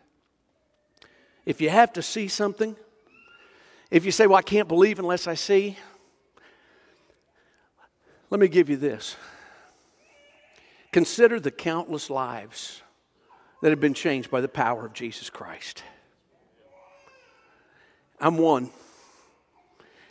If 1.46 1.60
you 1.60 1.70
have 1.70 1.92
to 1.94 2.02
see 2.02 2.28
something, 2.28 2.76
if 3.90 4.04
you 4.04 4.12
say, 4.12 4.26
Well, 4.26 4.38
I 4.38 4.42
can't 4.42 4.68
believe 4.68 4.98
unless 4.98 5.26
I 5.26 5.34
see, 5.34 5.78
let 8.32 8.40
me 8.40 8.48
give 8.48 8.70
you 8.70 8.78
this. 8.78 9.14
Consider 10.90 11.38
the 11.38 11.50
countless 11.50 12.08
lives 12.08 12.80
that 13.60 13.68
have 13.68 13.78
been 13.78 13.92
changed 13.92 14.30
by 14.30 14.40
the 14.40 14.48
power 14.48 14.86
of 14.86 14.94
Jesus 14.94 15.28
Christ. 15.28 15.82
I'm 18.18 18.38
one. 18.38 18.70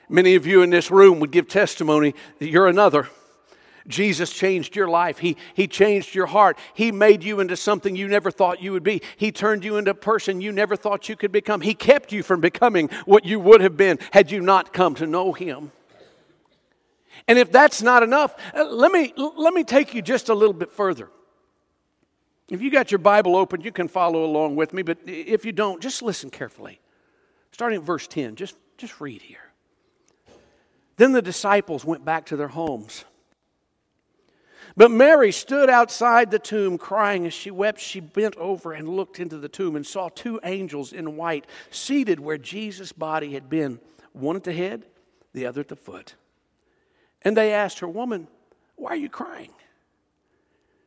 Many 0.07 0.35
of 0.35 0.45
you 0.45 0.61
in 0.61 0.69
this 0.69 0.91
room 0.91 1.19
would 1.19 1.31
give 1.31 1.47
testimony 1.47 2.13
that 2.37 2.47
you're 2.47 2.67
another. 2.67 3.09
Jesus 3.87 4.31
changed 4.31 4.75
your 4.75 4.87
life. 4.87 5.17
He, 5.17 5.35
he 5.55 5.65
changed 5.65 6.13
your 6.13 6.27
heart. 6.27 6.59
He 6.75 6.91
made 6.91 7.23
you 7.23 7.39
into 7.39 7.57
something 7.57 7.95
you 7.95 8.07
never 8.07 8.29
thought 8.29 8.61
you 8.61 8.71
would 8.73 8.83
be. 8.83 9.01
He 9.17 9.31
turned 9.31 9.65
you 9.65 9.77
into 9.77 9.91
a 9.91 9.95
person 9.95 10.41
you 10.41 10.51
never 10.51 10.75
thought 10.75 11.09
you 11.09 11.15
could 11.15 11.31
become. 11.31 11.61
He 11.61 11.73
kept 11.73 12.11
you 12.11 12.21
from 12.21 12.39
becoming 12.39 12.89
what 13.05 13.25
you 13.25 13.39
would 13.39 13.61
have 13.61 13.77
been 13.77 13.97
had 14.11 14.29
you 14.29 14.41
not 14.41 14.73
come 14.73 14.93
to 14.95 15.07
know 15.07 15.33
Him. 15.33 15.71
And 17.27 17.37
if 17.37 17.51
that's 17.51 17.81
not 17.81 18.03
enough, 18.03 18.35
uh, 18.55 18.65
let 18.65 18.91
me, 18.91 19.13
let 19.15 19.53
me 19.53 19.63
take 19.63 19.93
you 19.93 20.01
just 20.01 20.29
a 20.29 20.33
little 20.33 20.53
bit 20.53 20.71
further. 20.71 21.09
If 22.49 22.61
you 22.61 22.69
got 22.69 22.91
your 22.91 22.99
Bible 22.99 23.35
open, 23.35 23.61
you 23.61 23.71
can 23.71 23.87
follow 23.87 24.25
along 24.25 24.57
with 24.57 24.73
me, 24.73 24.81
but 24.81 24.97
if 25.05 25.45
you 25.45 25.53
don't, 25.53 25.81
just 25.81 26.01
listen 26.01 26.29
carefully. 26.29 26.81
Starting 27.51 27.79
at 27.79 27.83
verse 27.83 28.07
10, 28.07 28.35
just, 28.35 28.57
just 28.77 28.99
read 28.99 29.21
here. 29.21 29.51
Then 30.97 31.13
the 31.13 31.21
disciples 31.21 31.85
went 31.85 32.03
back 32.03 32.25
to 32.27 32.35
their 32.35 32.49
homes. 32.49 33.05
But 34.75 34.91
Mary 34.91 35.31
stood 35.31 35.69
outside 35.69 36.31
the 36.31 36.39
tomb 36.39 36.77
crying. 36.77 37.25
As 37.25 37.33
she 37.33 37.51
wept, 37.51 37.79
she 37.79 37.99
bent 37.99 38.35
over 38.37 38.73
and 38.73 38.87
looked 38.87 39.19
into 39.19 39.37
the 39.37 39.49
tomb 39.49 39.75
and 39.75 39.85
saw 39.85 40.09
two 40.09 40.39
angels 40.43 40.93
in 40.93 41.17
white 41.17 41.45
seated 41.71 42.19
where 42.19 42.37
Jesus' 42.37 42.91
body 42.91 43.33
had 43.33 43.49
been, 43.49 43.79
one 44.13 44.35
at 44.35 44.43
the 44.43 44.53
head, 44.53 44.85
the 45.33 45.45
other 45.45 45.61
at 45.61 45.67
the 45.67 45.75
foot. 45.75 46.15
And 47.23 47.37
they 47.37 47.53
asked 47.53 47.79
her, 47.79 47.87
Woman, 47.87 48.27
why 48.75 48.91
are 48.91 48.95
you 48.95 49.09
crying? 49.09 49.51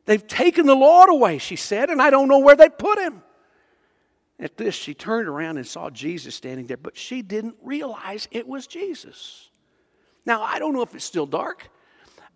They've 0.05 0.25
taken 0.25 0.65
the 0.65 0.75
Lord 0.75 1.09
away, 1.09 1.39
she 1.39 1.55
said, 1.55 1.89
and 1.89 2.01
I 2.01 2.09
don't 2.09 2.27
know 2.27 2.39
where 2.39 2.55
they 2.55 2.69
put 2.69 2.99
him. 2.99 3.23
At 4.39 4.57
this, 4.57 4.75
she 4.75 4.93
turned 4.93 5.27
around 5.27 5.57
and 5.57 5.65
saw 5.65 5.89
Jesus 5.89 6.35
standing 6.35 6.67
there, 6.67 6.77
but 6.77 6.97
she 6.97 7.21
didn't 7.21 7.55
realize 7.63 8.27
it 8.31 8.47
was 8.47 8.67
Jesus. 8.67 9.49
Now, 10.25 10.43
I 10.43 10.59
don't 10.59 10.73
know 10.73 10.81
if 10.81 10.93
it's 10.93 11.05
still 11.05 11.25
dark. 11.25 11.69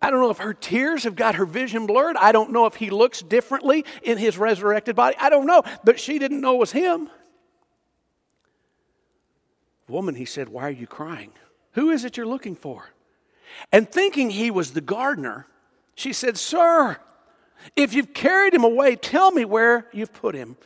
I 0.02 0.10
don't 0.10 0.22
know 0.22 0.30
if 0.30 0.38
her 0.38 0.54
tears 0.54 1.04
have 1.04 1.16
got 1.16 1.36
her 1.36 1.46
vision 1.46 1.86
blurred. 1.86 2.16
I 2.16 2.32
don't 2.32 2.52
know 2.52 2.66
if 2.66 2.76
he 2.76 2.90
looks 2.90 3.22
differently 3.22 3.84
in 4.02 4.18
his 4.18 4.38
resurrected 4.38 4.96
body. 4.96 5.18
I 5.20 5.30
don't 5.30 5.46
know, 5.46 5.64
but 5.84 6.00
she 6.00 6.20
didn't 6.20 6.40
know 6.40 6.56
it 6.56 6.60
was 6.60 6.72
him. 6.72 7.10
Woman, 9.90 10.16
he 10.16 10.26
said, 10.26 10.50
why 10.50 10.68
are 10.68 10.72
you 10.72 10.88
crying? 10.88 11.32
Who 11.74 11.90
is 11.90 12.06
it 12.06 12.16
you're 12.16 12.26
looking 12.26 12.56
for? 12.56 12.92
And 13.72 13.90
thinking 13.90 14.30
he 14.30 14.52
was 14.52 14.72
the 14.72 14.82
gardener, 14.82 15.48
she 15.96 16.14
said, 16.14 16.38
Sir, 16.38 16.98
if 17.76 17.94
you've 17.94 18.14
carried 18.14 18.54
him 18.54 18.64
away, 18.64 18.96
tell 18.96 19.32
me 19.32 19.46
where 19.46 19.88
you've 19.92 20.14
put 20.14 20.36
him, 20.36 20.58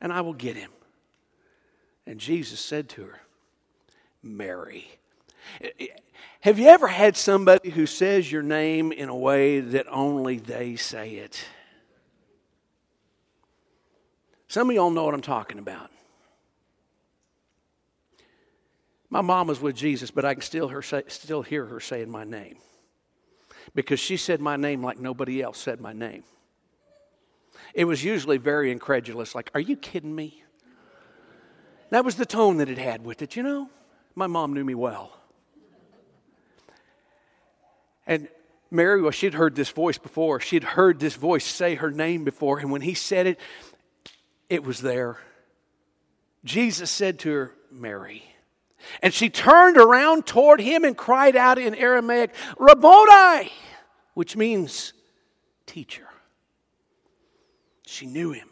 and 0.00 0.12
I 0.12 0.20
will 0.20 0.34
get 0.34 0.56
him. 0.56 0.70
And 2.06 2.18
Jesus 2.18 2.60
said 2.60 2.88
to 2.90 3.02
her, 3.02 3.20
Mary. 4.22 4.98
Have 6.40 6.58
you 6.58 6.68
ever 6.68 6.88
had 6.88 7.16
somebody 7.16 7.70
who 7.70 7.86
says 7.86 8.30
your 8.30 8.42
name 8.42 8.92
in 8.92 9.08
a 9.08 9.16
way 9.16 9.60
that 9.60 9.86
only 9.88 10.38
they 10.38 10.76
say 10.76 11.14
it? 11.14 11.44
Some 14.48 14.68
of 14.68 14.76
y'all 14.76 14.90
know 14.90 15.04
what 15.04 15.14
I'm 15.14 15.20
talking 15.20 15.58
about. 15.58 15.90
My 19.12 19.20
mom 19.20 19.48
was 19.48 19.60
with 19.60 19.76
Jesus, 19.76 20.10
but 20.10 20.24
I 20.24 20.32
can 20.32 20.40
still, 20.40 20.68
her 20.68 20.80
say, 20.80 21.02
still 21.08 21.42
hear 21.42 21.66
her 21.66 21.80
saying 21.80 22.08
my 22.08 22.24
name 22.24 22.56
because 23.74 24.00
she 24.00 24.16
said 24.16 24.40
my 24.40 24.56
name 24.56 24.82
like 24.82 24.98
nobody 24.98 25.42
else 25.42 25.58
said 25.58 25.82
my 25.82 25.92
name. 25.92 26.24
It 27.74 27.84
was 27.84 28.02
usually 28.02 28.38
very 28.38 28.72
incredulous, 28.72 29.34
like, 29.34 29.50
Are 29.52 29.60
you 29.60 29.76
kidding 29.76 30.14
me? 30.14 30.42
That 31.90 32.06
was 32.06 32.16
the 32.16 32.24
tone 32.24 32.56
that 32.56 32.70
it 32.70 32.78
had 32.78 33.04
with 33.04 33.20
it, 33.20 33.36
you 33.36 33.42
know? 33.42 33.68
My 34.14 34.26
mom 34.26 34.54
knew 34.54 34.64
me 34.64 34.74
well. 34.74 35.14
And 38.06 38.28
Mary, 38.70 39.02
well, 39.02 39.10
she'd 39.10 39.34
heard 39.34 39.54
this 39.54 39.68
voice 39.68 39.98
before. 39.98 40.40
She'd 40.40 40.64
heard 40.64 41.00
this 41.00 41.16
voice 41.16 41.44
say 41.44 41.74
her 41.74 41.90
name 41.90 42.24
before. 42.24 42.60
And 42.60 42.72
when 42.72 42.80
he 42.80 42.94
said 42.94 43.26
it, 43.26 43.38
it 44.48 44.64
was 44.64 44.80
there. 44.80 45.18
Jesus 46.46 46.90
said 46.90 47.18
to 47.20 47.30
her, 47.30 47.54
Mary. 47.70 48.31
And 49.02 49.12
she 49.12 49.28
turned 49.28 49.76
around 49.76 50.26
toward 50.26 50.60
him 50.60 50.84
and 50.84 50.96
cried 50.96 51.36
out 51.36 51.58
in 51.58 51.74
Aramaic, 51.74 52.34
Rabboni, 52.58 53.50
which 54.14 54.36
means 54.36 54.92
teacher. 55.66 56.06
She 57.86 58.06
knew 58.06 58.32
him. 58.32 58.48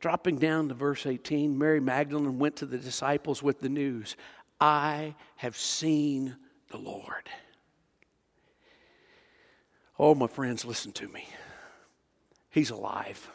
Dropping 0.00 0.38
down 0.38 0.68
to 0.68 0.74
verse 0.74 1.06
18, 1.06 1.56
Mary 1.56 1.80
Magdalene 1.80 2.38
went 2.38 2.56
to 2.56 2.66
the 2.66 2.78
disciples 2.78 3.42
with 3.42 3.60
the 3.60 3.68
news 3.68 4.16
I 4.60 5.14
have 5.36 5.56
seen 5.56 6.36
the 6.70 6.76
Lord. 6.76 7.28
Oh, 9.98 10.14
my 10.14 10.26
friends, 10.26 10.64
listen 10.64 10.92
to 10.92 11.08
me. 11.08 11.26
He's 12.50 12.70
alive. 12.70 13.30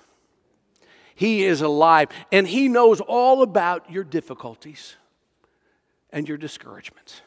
He 1.16 1.46
is 1.46 1.62
alive, 1.62 2.10
and 2.32 2.48
He 2.48 2.68
knows 2.68 3.02
all 3.02 3.42
about 3.42 3.92
your 3.92 4.04
difficulties 4.04 4.96
and 6.18 6.28
your 6.28 6.38
discouragements. 6.38 7.22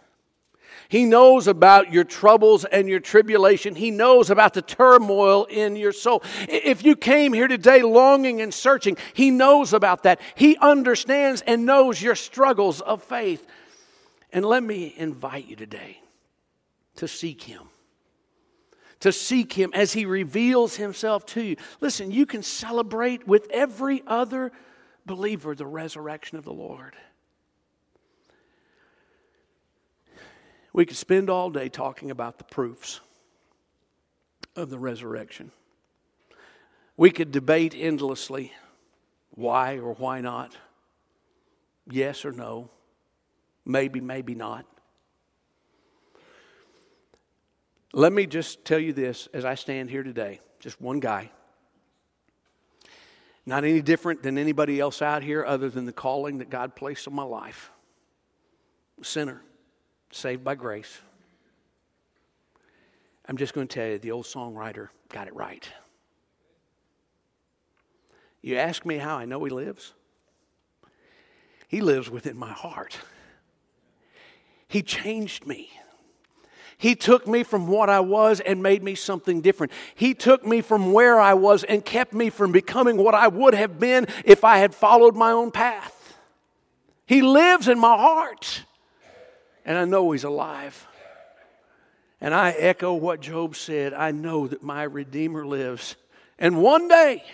He 0.88 1.05
knows 1.05 1.46
about 1.46 1.92
your 1.92 2.03
troubles 2.03 2.64
and 2.64 2.88
your 2.88 2.98
tribulation. 2.98 3.76
He 3.76 3.92
knows 3.92 4.31
about 4.31 4.53
the 4.53 4.62
turmoil 4.62 5.44
in 5.44 5.76
your 5.76 5.92
soul. 5.92 6.24
If 6.48 6.85
you 6.85 6.96
came 6.96 7.33
here 7.33 7.46
today 7.46 7.83
longing 7.83 8.40
and 8.40 8.53
searching, 8.53 8.96
He 9.14 9.31
knows 9.31 9.72
about 9.72 10.03
that. 10.03 10.20
He 10.35 10.57
understands 10.57 11.40
and 11.46 11.64
knows 11.64 12.03
your 12.03 12.16
struggles 12.16 12.81
of 12.81 13.00
faith. 13.05 13.46
And 14.33 14.44
let 14.44 14.64
me 14.64 14.92
invite 14.96 15.46
you 15.46 15.55
today 15.55 16.00
to 16.96 17.07
seek 17.07 17.42
Him. 17.42 17.62
To 19.00 19.12
seek 19.12 19.53
Him 19.53 19.70
as 19.72 19.92
He 19.92 20.05
reveals 20.05 20.74
Himself 20.74 21.24
to 21.26 21.40
you. 21.40 21.55
Listen, 21.81 22.11
you 22.11 22.26
can 22.26 22.42
celebrate 22.42 23.29
with 23.29 23.48
every 23.53 24.03
other 24.09 24.50
believer 25.07 25.55
the 25.55 25.66
resurrection 25.66 26.38
of 26.38 26.44
the 26.44 26.53
Lord. 26.53 26.96
We 30.72 30.87
could 30.87 30.96
spend 30.96 31.28
all 31.28 31.50
day 31.50 31.68
talking 31.68 32.11
about 32.11 32.38
the 32.38 32.44
proofs 32.44 33.00
of 34.54 34.70
the 34.70 34.78
resurrection. 34.78 35.50
We 36.96 37.11
could 37.11 37.33
debate 37.33 37.74
endlessly 37.76 38.52
why 39.30 39.78
or 39.78 39.94
why 39.94 40.20
not, 40.20 40.56
yes 41.90 42.24
or 42.24 42.33
no, 42.33 42.70
maybe, 43.64 44.00
maybe 44.00 44.35
not. 44.35 44.66
Let 47.92 48.12
me 48.12 48.26
just 48.26 48.64
tell 48.64 48.78
you 48.78 48.92
this 48.92 49.28
as 49.33 49.44
I 49.44 49.56
stand 49.56 49.90
here 49.90 50.04
today, 50.04 50.40
just 50.61 50.80
one 50.80 51.00
guy. 51.00 51.30
Not 53.46 53.64
any 53.64 53.80
different 53.83 54.22
than 54.22 54.38
anybody 54.38 54.78
else 54.78 55.02
out 55.02 55.24
here, 55.24 55.44
other 55.44 55.70
than 55.70 55.87
the 55.87 55.92
calling 55.92 56.38
that 56.38 56.50
God 56.50 56.76
placed 56.76 57.09
on 57.09 57.14
my 57.14 57.24
life. 57.24 57.72
Sinner 59.02 59.42
saved 60.11 60.44
by 60.44 60.55
grace. 60.55 61.01
I'm 63.27 63.37
just 63.37 63.55
going 63.55 63.68
to 63.68 63.75
tell 63.75 63.87
you 63.87 63.99
the 63.99 64.11
old 64.11 64.25
songwriter 64.25 64.88
got 65.09 65.29
it 65.29 65.35
right. 65.35 65.68
You 68.42 68.57
ask 68.57 68.85
me 68.85 68.96
how 68.96 69.18
I 69.18 69.25
know 69.25 69.42
he 69.44 69.51
lives? 69.51 69.92
He 71.68 71.81
lives 71.81 72.11
within 72.11 72.37
my 72.37 72.51
heart. 72.51 72.99
He 74.66 74.83
changed 74.83 75.46
me. 75.46 75.70
He 76.79 76.94
took 76.94 77.29
me 77.29 77.42
from 77.42 77.66
what 77.66 77.90
I 77.90 78.01
was 78.01 78.40
and 78.40 78.62
made 78.62 78.83
me 78.83 78.94
something 78.94 79.42
different. 79.42 79.70
He 79.94 80.14
took 80.14 80.46
me 80.46 80.62
from 80.62 80.92
where 80.92 81.20
I 81.20 81.35
was 81.35 81.62
and 81.62 81.85
kept 81.85 82.14
me 82.14 82.31
from 82.31 82.53
becoming 82.53 82.96
what 82.96 83.14
I 83.14 83.29
would 83.29 83.53
have 83.53 83.79
been 83.79 84.07
if 84.25 84.44
I 84.44 84.59
had 84.59 84.75
followed 84.75 85.14
my 85.14 85.31
own 85.31 85.51
path. 85.51 86.16
He 87.05 87.20
lives 87.20 87.68
in 87.68 87.79
my 87.79 87.96
heart 87.96 88.64
and 89.64 89.77
I 89.79 89.85
know 89.85 90.11
He's 90.11 90.25
alive. 90.25 90.87
And 92.20 92.35
I 92.35 92.51
echo 92.51 92.94
what 92.94 93.20
Job 93.20 93.57
said 93.57 93.94
I 93.94 94.11
know 94.11 94.46
that 94.46 94.62
my 94.62 94.83
Redeemer 94.83 95.46
lives. 95.46 95.96
And 96.38 96.62
one 96.62 96.88
day, 96.88 97.25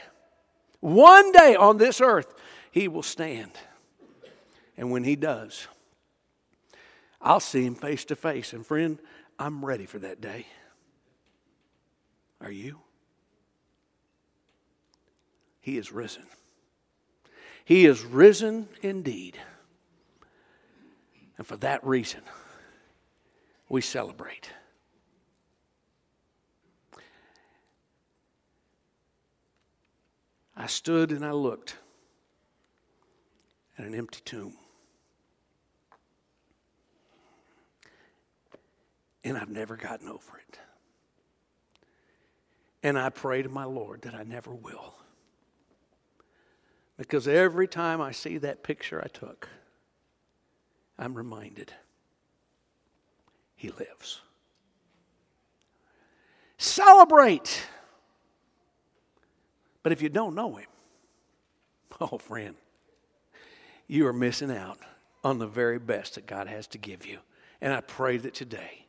one 0.81 1.33
day 1.33 1.57
on 1.57 1.79
this 1.79 2.01
earth, 2.01 2.33
He 2.71 2.89
will 2.89 3.03
stand. 3.03 3.53
And 4.77 4.91
when 4.91 5.05
He 5.05 5.17
does, 5.17 5.67
I'll 7.21 7.41
see 7.41 7.65
Him 7.65 7.75
face 7.75 8.05
to 8.07 8.17
face. 8.17 8.53
And 8.53 8.65
friend, 8.65 8.99
I'm 9.39 9.65
ready 9.65 9.87
for 9.87 9.99
that 9.99 10.21
day. 10.21 10.47
Are 12.41 12.51
you? 12.51 12.79
He 15.61 15.79
is 15.79 15.91
risen. 15.91 16.23
He 17.65 17.87
is 17.87 18.05
risen 18.05 18.69
indeed. 18.83 19.37
And 21.39 21.47
for 21.47 21.57
that 21.59 21.85
reason, 21.87 22.23
we 23.69 23.81
celebrate. 23.81 24.51
I 30.57 30.67
stood 30.67 31.11
and 31.13 31.25
I 31.25 31.33
looked 31.33 31.77
at 33.79 33.85
an 33.85 33.95
empty 33.95 34.21
tomb. 34.25 34.57
And 39.23 39.37
I've 39.37 39.51
never 39.51 39.77
gotten 39.77 40.09
over 40.09 40.39
it. 40.49 40.59
And 42.83 42.99
I 42.99 43.11
pray 43.11 43.43
to 43.43 43.49
my 43.49 43.65
Lord 43.65 44.03
that 44.03 44.15
I 44.15 44.23
never 44.23 44.55
will. 44.55 44.95
Because 46.97 47.29
every 47.29 47.69
time 47.69 48.01
I 48.01 48.13
see 48.13 48.39
that 48.39 48.63
picture 48.63 49.03
I 49.05 49.09
took, 49.09 49.49
I'm 50.99 51.15
reminded 51.15 51.73
He 53.55 53.71
lives. 53.71 54.21
Celebrate. 56.59 57.67
But 59.83 59.93
if 59.93 60.03
you 60.03 60.09
don't 60.09 60.35
know 60.35 60.57
Him, 60.57 60.67
oh, 62.01 62.19
friend, 62.19 62.57
you 63.87 64.07
are 64.07 64.13
missing 64.13 64.51
out 64.51 64.79
on 65.23 65.39
the 65.39 65.47
very 65.47 65.79
best 65.79 66.15
that 66.15 66.27
God 66.27 66.49
has 66.49 66.67
to 66.69 66.79
give 66.79 67.07
you. 67.07 67.19
And 67.61 67.73
I 67.73 67.81
pray 67.81 68.17
that 68.19 68.35
today 68.35 68.87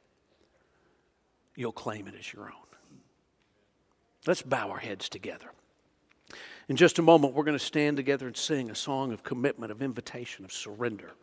you'll 1.55 1.71
claim 1.71 2.07
it 2.07 2.15
as 2.17 2.31
your 2.33 2.43
own. 2.43 2.51
Let's 4.25 4.41
bow 4.41 4.69
our 4.69 4.79
heads 4.79 5.07
together. 5.09 5.51
In 6.67 6.75
just 6.75 6.99
a 6.99 7.01
moment, 7.01 7.33
we're 7.33 7.45
going 7.45 7.57
to 7.57 7.63
stand 7.63 7.95
together 7.95 8.27
and 8.27 8.35
sing 8.35 8.69
a 8.69 8.75
song 8.75 9.13
of 9.13 9.23
commitment, 9.23 9.71
of 9.71 9.81
invitation, 9.81 10.43
of 10.43 10.51
surrender 10.51 11.13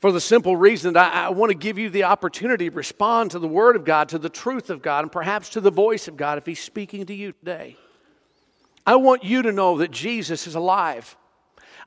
for 0.00 0.12
the 0.12 0.20
simple 0.20 0.56
reason 0.56 0.94
that 0.94 1.14
I, 1.14 1.26
I, 1.26 1.28
want 1.28 1.50
to 1.50 1.56
give 1.56 1.78
you 1.78 1.90
the 1.90 2.04
opportunity 2.04 2.70
to 2.70 2.74
respond 2.74 3.32
to 3.32 3.38
the 3.38 3.46
Word 3.46 3.76
of 3.76 3.84
God, 3.84 4.08
to 4.10 4.18
the 4.18 4.30
truth 4.30 4.70
of 4.70 4.80
God, 4.80 5.04
and 5.04 5.12
perhaps 5.12 5.50
to 5.50 5.60
the 5.60 5.70
voice 5.70 6.08
of 6.08 6.16
God 6.16 6.38
if 6.38 6.46
He's 6.46 6.60
speaking 6.60 7.06
to 7.06 7.14
you 7.14 7.32
today. 7.32 7.76
I 8.86 8.96
want 8.96 9.24
you 9.24 9.42
to 9.42 9.52
know 9.52 9.76
that 9.78 9.90
Jesus 9.90 10.46
is 10.46 10.54
alive. 10.54 11.16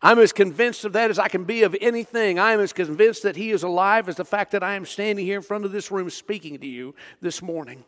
I'm 0.02 0.20
as 0.20 0.32
convinced 0.32 0.86
of 0.86 0.94
that 0.94 1.10
as 1.10 1.18
I 1.18 1.28
can 1.28 1.44
be 1.44 1.64
of 1.64 1.76
anything. 1.82 2.38
I 2.38 2.52
am 2.52 2.60
as 2.60 2.72
convinced 2.72 3.24
that 3.24 3.36
He 3.36 3.50
is 3.50 3.64
alive 3.64 4.08
as 4.08 4.16
the 4.16 4.26
fact 4.26 4.52
that 4.52 4.64
I 4.64 4.76
am 4.76 4.86
standing 4.86 5.26
here 5.26 5.38
in 5.38 5.44
front 5.44 5.66
of 5.66 5.72
this 5.72 5.90
room 5.90 6.10
speaking 6.10 6.60
to 6.60 6.68
you 6.68 6.94
this 7.20 7.42
morning. 7.42 7.84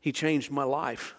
He 0.00 0.10
changed 0.10 0.50
my 0.50 0.64
life. 0.64 1.14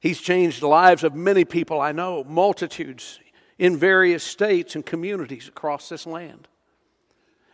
He's 0.00 0.20
changed 0.20 0.60
the 0.60 0.66
lives 0.66 1.04
of 1.04 1.14
many 1.14 1.44
people 1.44 1.80
I 1.80 1.92
know, 1.92 2.24
multitudes 2.24 3.20
in 3.62 3.76
various 3.76 4.24
states 4.24 4.74
and 4.74 4.84
communities 4.84 5.46
across 5.46 5.88
this 5.88 6.04
land. 6.04 6.48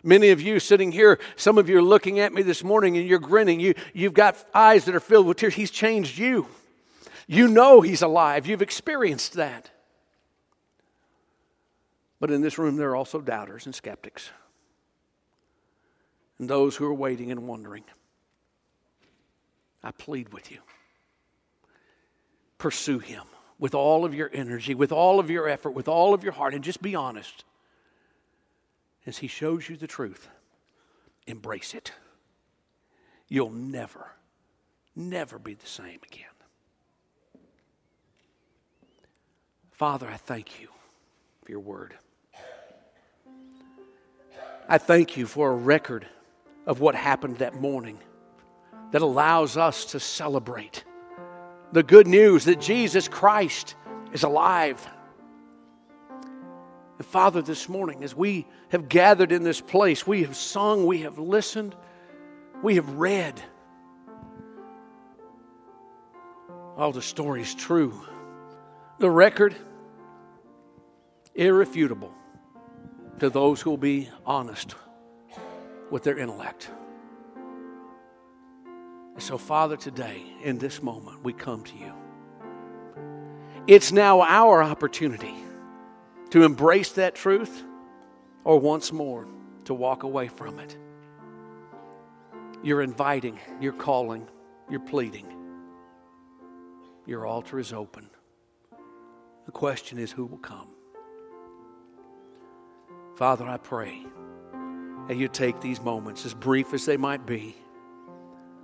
Many 0.03 0.31
of 0.31 0.41
you 0.41 0.59
sitting 0.59 0.91
here, 0.91 1.19
some 1.37 1.59
of 1.59 1.69
you 1.69 1.77
are 1.77 1.83
looking 1.83 2.19
at 2.19 2.33
me 2.33 2.41
this 2.41 2.65
morning 2.65 2.97
and 2.97 3.07
you're 3.07 3.19
grinning. 3.19 3.61
You, 3.61 3.75
you've 3.93 4.15
got 4.15 4.43
eyes 4.55 4.87
that 4.87 4.95
are 4.95 5.01
filled 5.01 5.27
with 5.27 5.37
tears. 5.37 5.53
He's 5.53 5.71
changed 5.71 6.17
you. 6.17 6.49
You 7.27 7.47
know 7.47 7.83
He's 7.83 8.01
alive. 8.01 8.47
You've 8.47 8.63
experienced 8.63 9.35
that. 9.35 9.71
But 12.21 12.31
in 12.31 12.41
this 12.41 12.57
room, 12.57 12.77
there 12.77 12.89
are 12.89 12.97
also 12.97 13.21
doubters 13.21 13.67
and 13.67 13.75
skeptics, 13.75 14.31
and 16.39 16.49
those 16.49 16.75
who 16.75 16.87
are 16.87 16.95
waiting 16.95 17.31
and 17.31 17.47
wondering. 17.47 17.85
I 19.85 19.91
plead 19.91 20.33
with 20.33 20.51
you 20.51 20.61
pursue 22.57 22.99
Him 22.99 23.25
with 23.59 23.75
all 23.75 24.05
of 24.05 24.15
your 24.15 24.31
energy, 24.33 24.75
with 24.75 24.93
all 24.93 25.19
of 25.19 25.31
your 25.31 25.49
effort, 25.49 25.71
with 25.71 25.89
all 25.89 26.15
of 26.15 26.23
your 26.23 26.33
heart, 26.33 26.55
and 26.55 26.63
just 26.63 26.81
be 26.81 26.95
honest. 26.95 27.45
As 29.07 29.19
He 29.19 29.27
shows 29.27 29.69
you 29.69 29.77
the 29.77 29.87
truth, 29.87 30.29
embrace 31.27 31.75
it. 31.75 31.93
You'll 33.29 33.51
never, 33.51 34.13
never 34.95 35.39
be 35.39 35.55
the 35.55 35.67
same 35.67 36.01
again. 36.05 36.27
Father, 39.73 40.09
I 40.09 40.17
thank 40.17 40.61
you 40.61 40.69
for 41.45 41.53
your 41.53 41.61
word. 41.61 41.95
I 44.69 44.79
thank 44.79 45.17
you 45.17 45.27
for 45.27 45.51
a 45.51 45.57
record 45.57 46.07
of 46.67 46.81
what 46.81 46.95
happened 46.95 47.39
that 47.39 47.55
morning 47.55 47.99
that 48.91 49.03
allows 49.03 49.57
us 49.57 49.87
to 49.87 50.01
celebrate 50.01 50.85
the 51.73 51.83
good 51.83 52.07
news 52.07 52.45
that 52.45 52.61
Jesus 52.61 53.09
Christ 53.09 53.75
is 54.13 54.23
alive. 54.23 54.87
And 56.99 57.07
Father, 57.07 57.43
this 57.43 57.69
morning, 57.69 58.03
as 58.03 58.15
we 58.15 58.47
have 58.71 58.89
gathered 58.89 59.33
in 59.33 59.43
this 59.43 59.61
place, 59.61 60.07
we 60.07 60.23
have 60.23 60.37
sung, 60.37 60.87
we 60.87 61.03
have 61.03 61.19
listened, 61.19 61.77
we 62.63 62.77
have 62.77 62.89
read. 62.91 63.41
All 66.77 66.93
the 66.93 67.03
stories 67.03 67.55
true. 67.55 68.01
The 68.99 69.11
record, 69.11 69.55
irrefutable 71.35 72.13
to 73.21 73.31
those 73.31 73.61
who 73.61 73.71
will 73.71 73.77
be 73.77 74.09
honest 74.25 74.75
with 75.91 76.03
their 76.03 76.19
intellect. 76.19 76.71
So, 79.19 79.37
Father, 79.37 79.77
today, 79.77 80.23
in 80.43 80.59
this 80.59 80.83
moment, 80.83 81.23
we 81.23 81.33
come 81.33 81.63
to 81.65 81.77
you. 81.77 81.93
It's 83.67 83.93
now 83.93 84.23
our 84.23 84.63
opportunity 84.63 85.35
to 86.31 86.45
embrace 86.45 86.93
that 86.93 87.15
truth 87.15 87.65
or 88.45 88.59
once 88.59 88.93
more 88.93 89.27
to 89.65 89.75
walk 89.75 90.05
away 90.05 90.29
from 90.29 90.59
it. 90.59 90.77
You're 92.63 92.81
inviting, 92.81 93.39
you're 93.61 93.73
calling, 93.73 94.27
you're 94.71 94.81
pleading. 94.81 95.27
Your 97.07 97.27
altar 97.27 97.59
is 97.59 97.73
open. 97.73 98.09
The 99.47 99.53
question 99.53 99.99
is 99.99 100.13
who 100.13 100.27
will 100.27 100.39
come? 100.39 100.69
Father, 103.17 103.47
I 103.47 103.57
pray 103.57 104.07
that 105.09 105.17
you 105.17 105.29
take 105.29 105.61
these 105.61 105.81
moments, 105.81 106.25
as 106.25 106.35
brief 106.35 106.73
as 106.73 106.87
they 106.87 106.97
might 106.97 107.27
be, 107.27 107.57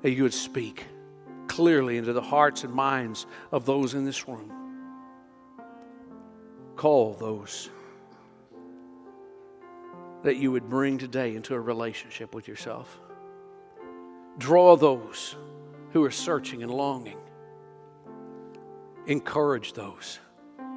that 0.04 0.10
you 0.10 0.22
would 0.22 0.34
speak 0.34 0.84
clearly 1.48 1.96
into 1.96 2.12
the 2.12 2.20
hearts 2.20 2.62
and 2.62 2.74
minds 2.74 3.24
of 3.50 3.64
those 3.64 3.94
in 3.94 4.04
this 4.04 4.28
room. 4.28 4.52
Call 6.76 7.14
those 7.14 7.70
that 10.22 10.36
you 10.36 10.52
would 10.52 10.68
bring 10.68 10.98
today 10.98 11.34
into 11.34 11.54
a 11.54 11.60
relationship 11.60 12.34
with 12.34 12.46
yourself. 12.46 13.00
Draw 14.36 14.76
those 14.76 15.36
who 15.92 16.04
are 16.04 16.10
searching 16.10 16.62
and 16.62 16.70
longing. 16.70 17.18
Encourage 19.06 19.72
those 19.72 20.18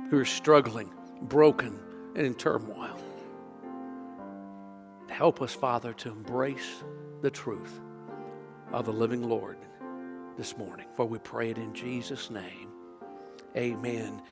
who 0.10 0.18
are 0.18 0.26
struggling, 0.26 0.90
broken, 1.24 1.78
and 2.16 2.26
in 2.26 2.34
turmoil. 2.34 2.98
Help 5.10 5.42
us, 5.42 5.54
Father, 5.54 5.92
to 5.96 6.12
embrace 6.12 6.82
the 7.22 7.30
truth 7.30 7.82
of 8.72 8.86
the 8.86 8.94
living 8.94 9.24
Lord 9.24 9.58
this 10.38 10.58
morning. 10.58 10.88
For 10.96 11.06
we 11.06 11.20
pray 11.20 11.50
it 11.52 11.58
in 11.58 11.74
Jesus' 11.74 12.30
name. 12.30 12.70
Amen. 13.56 14.22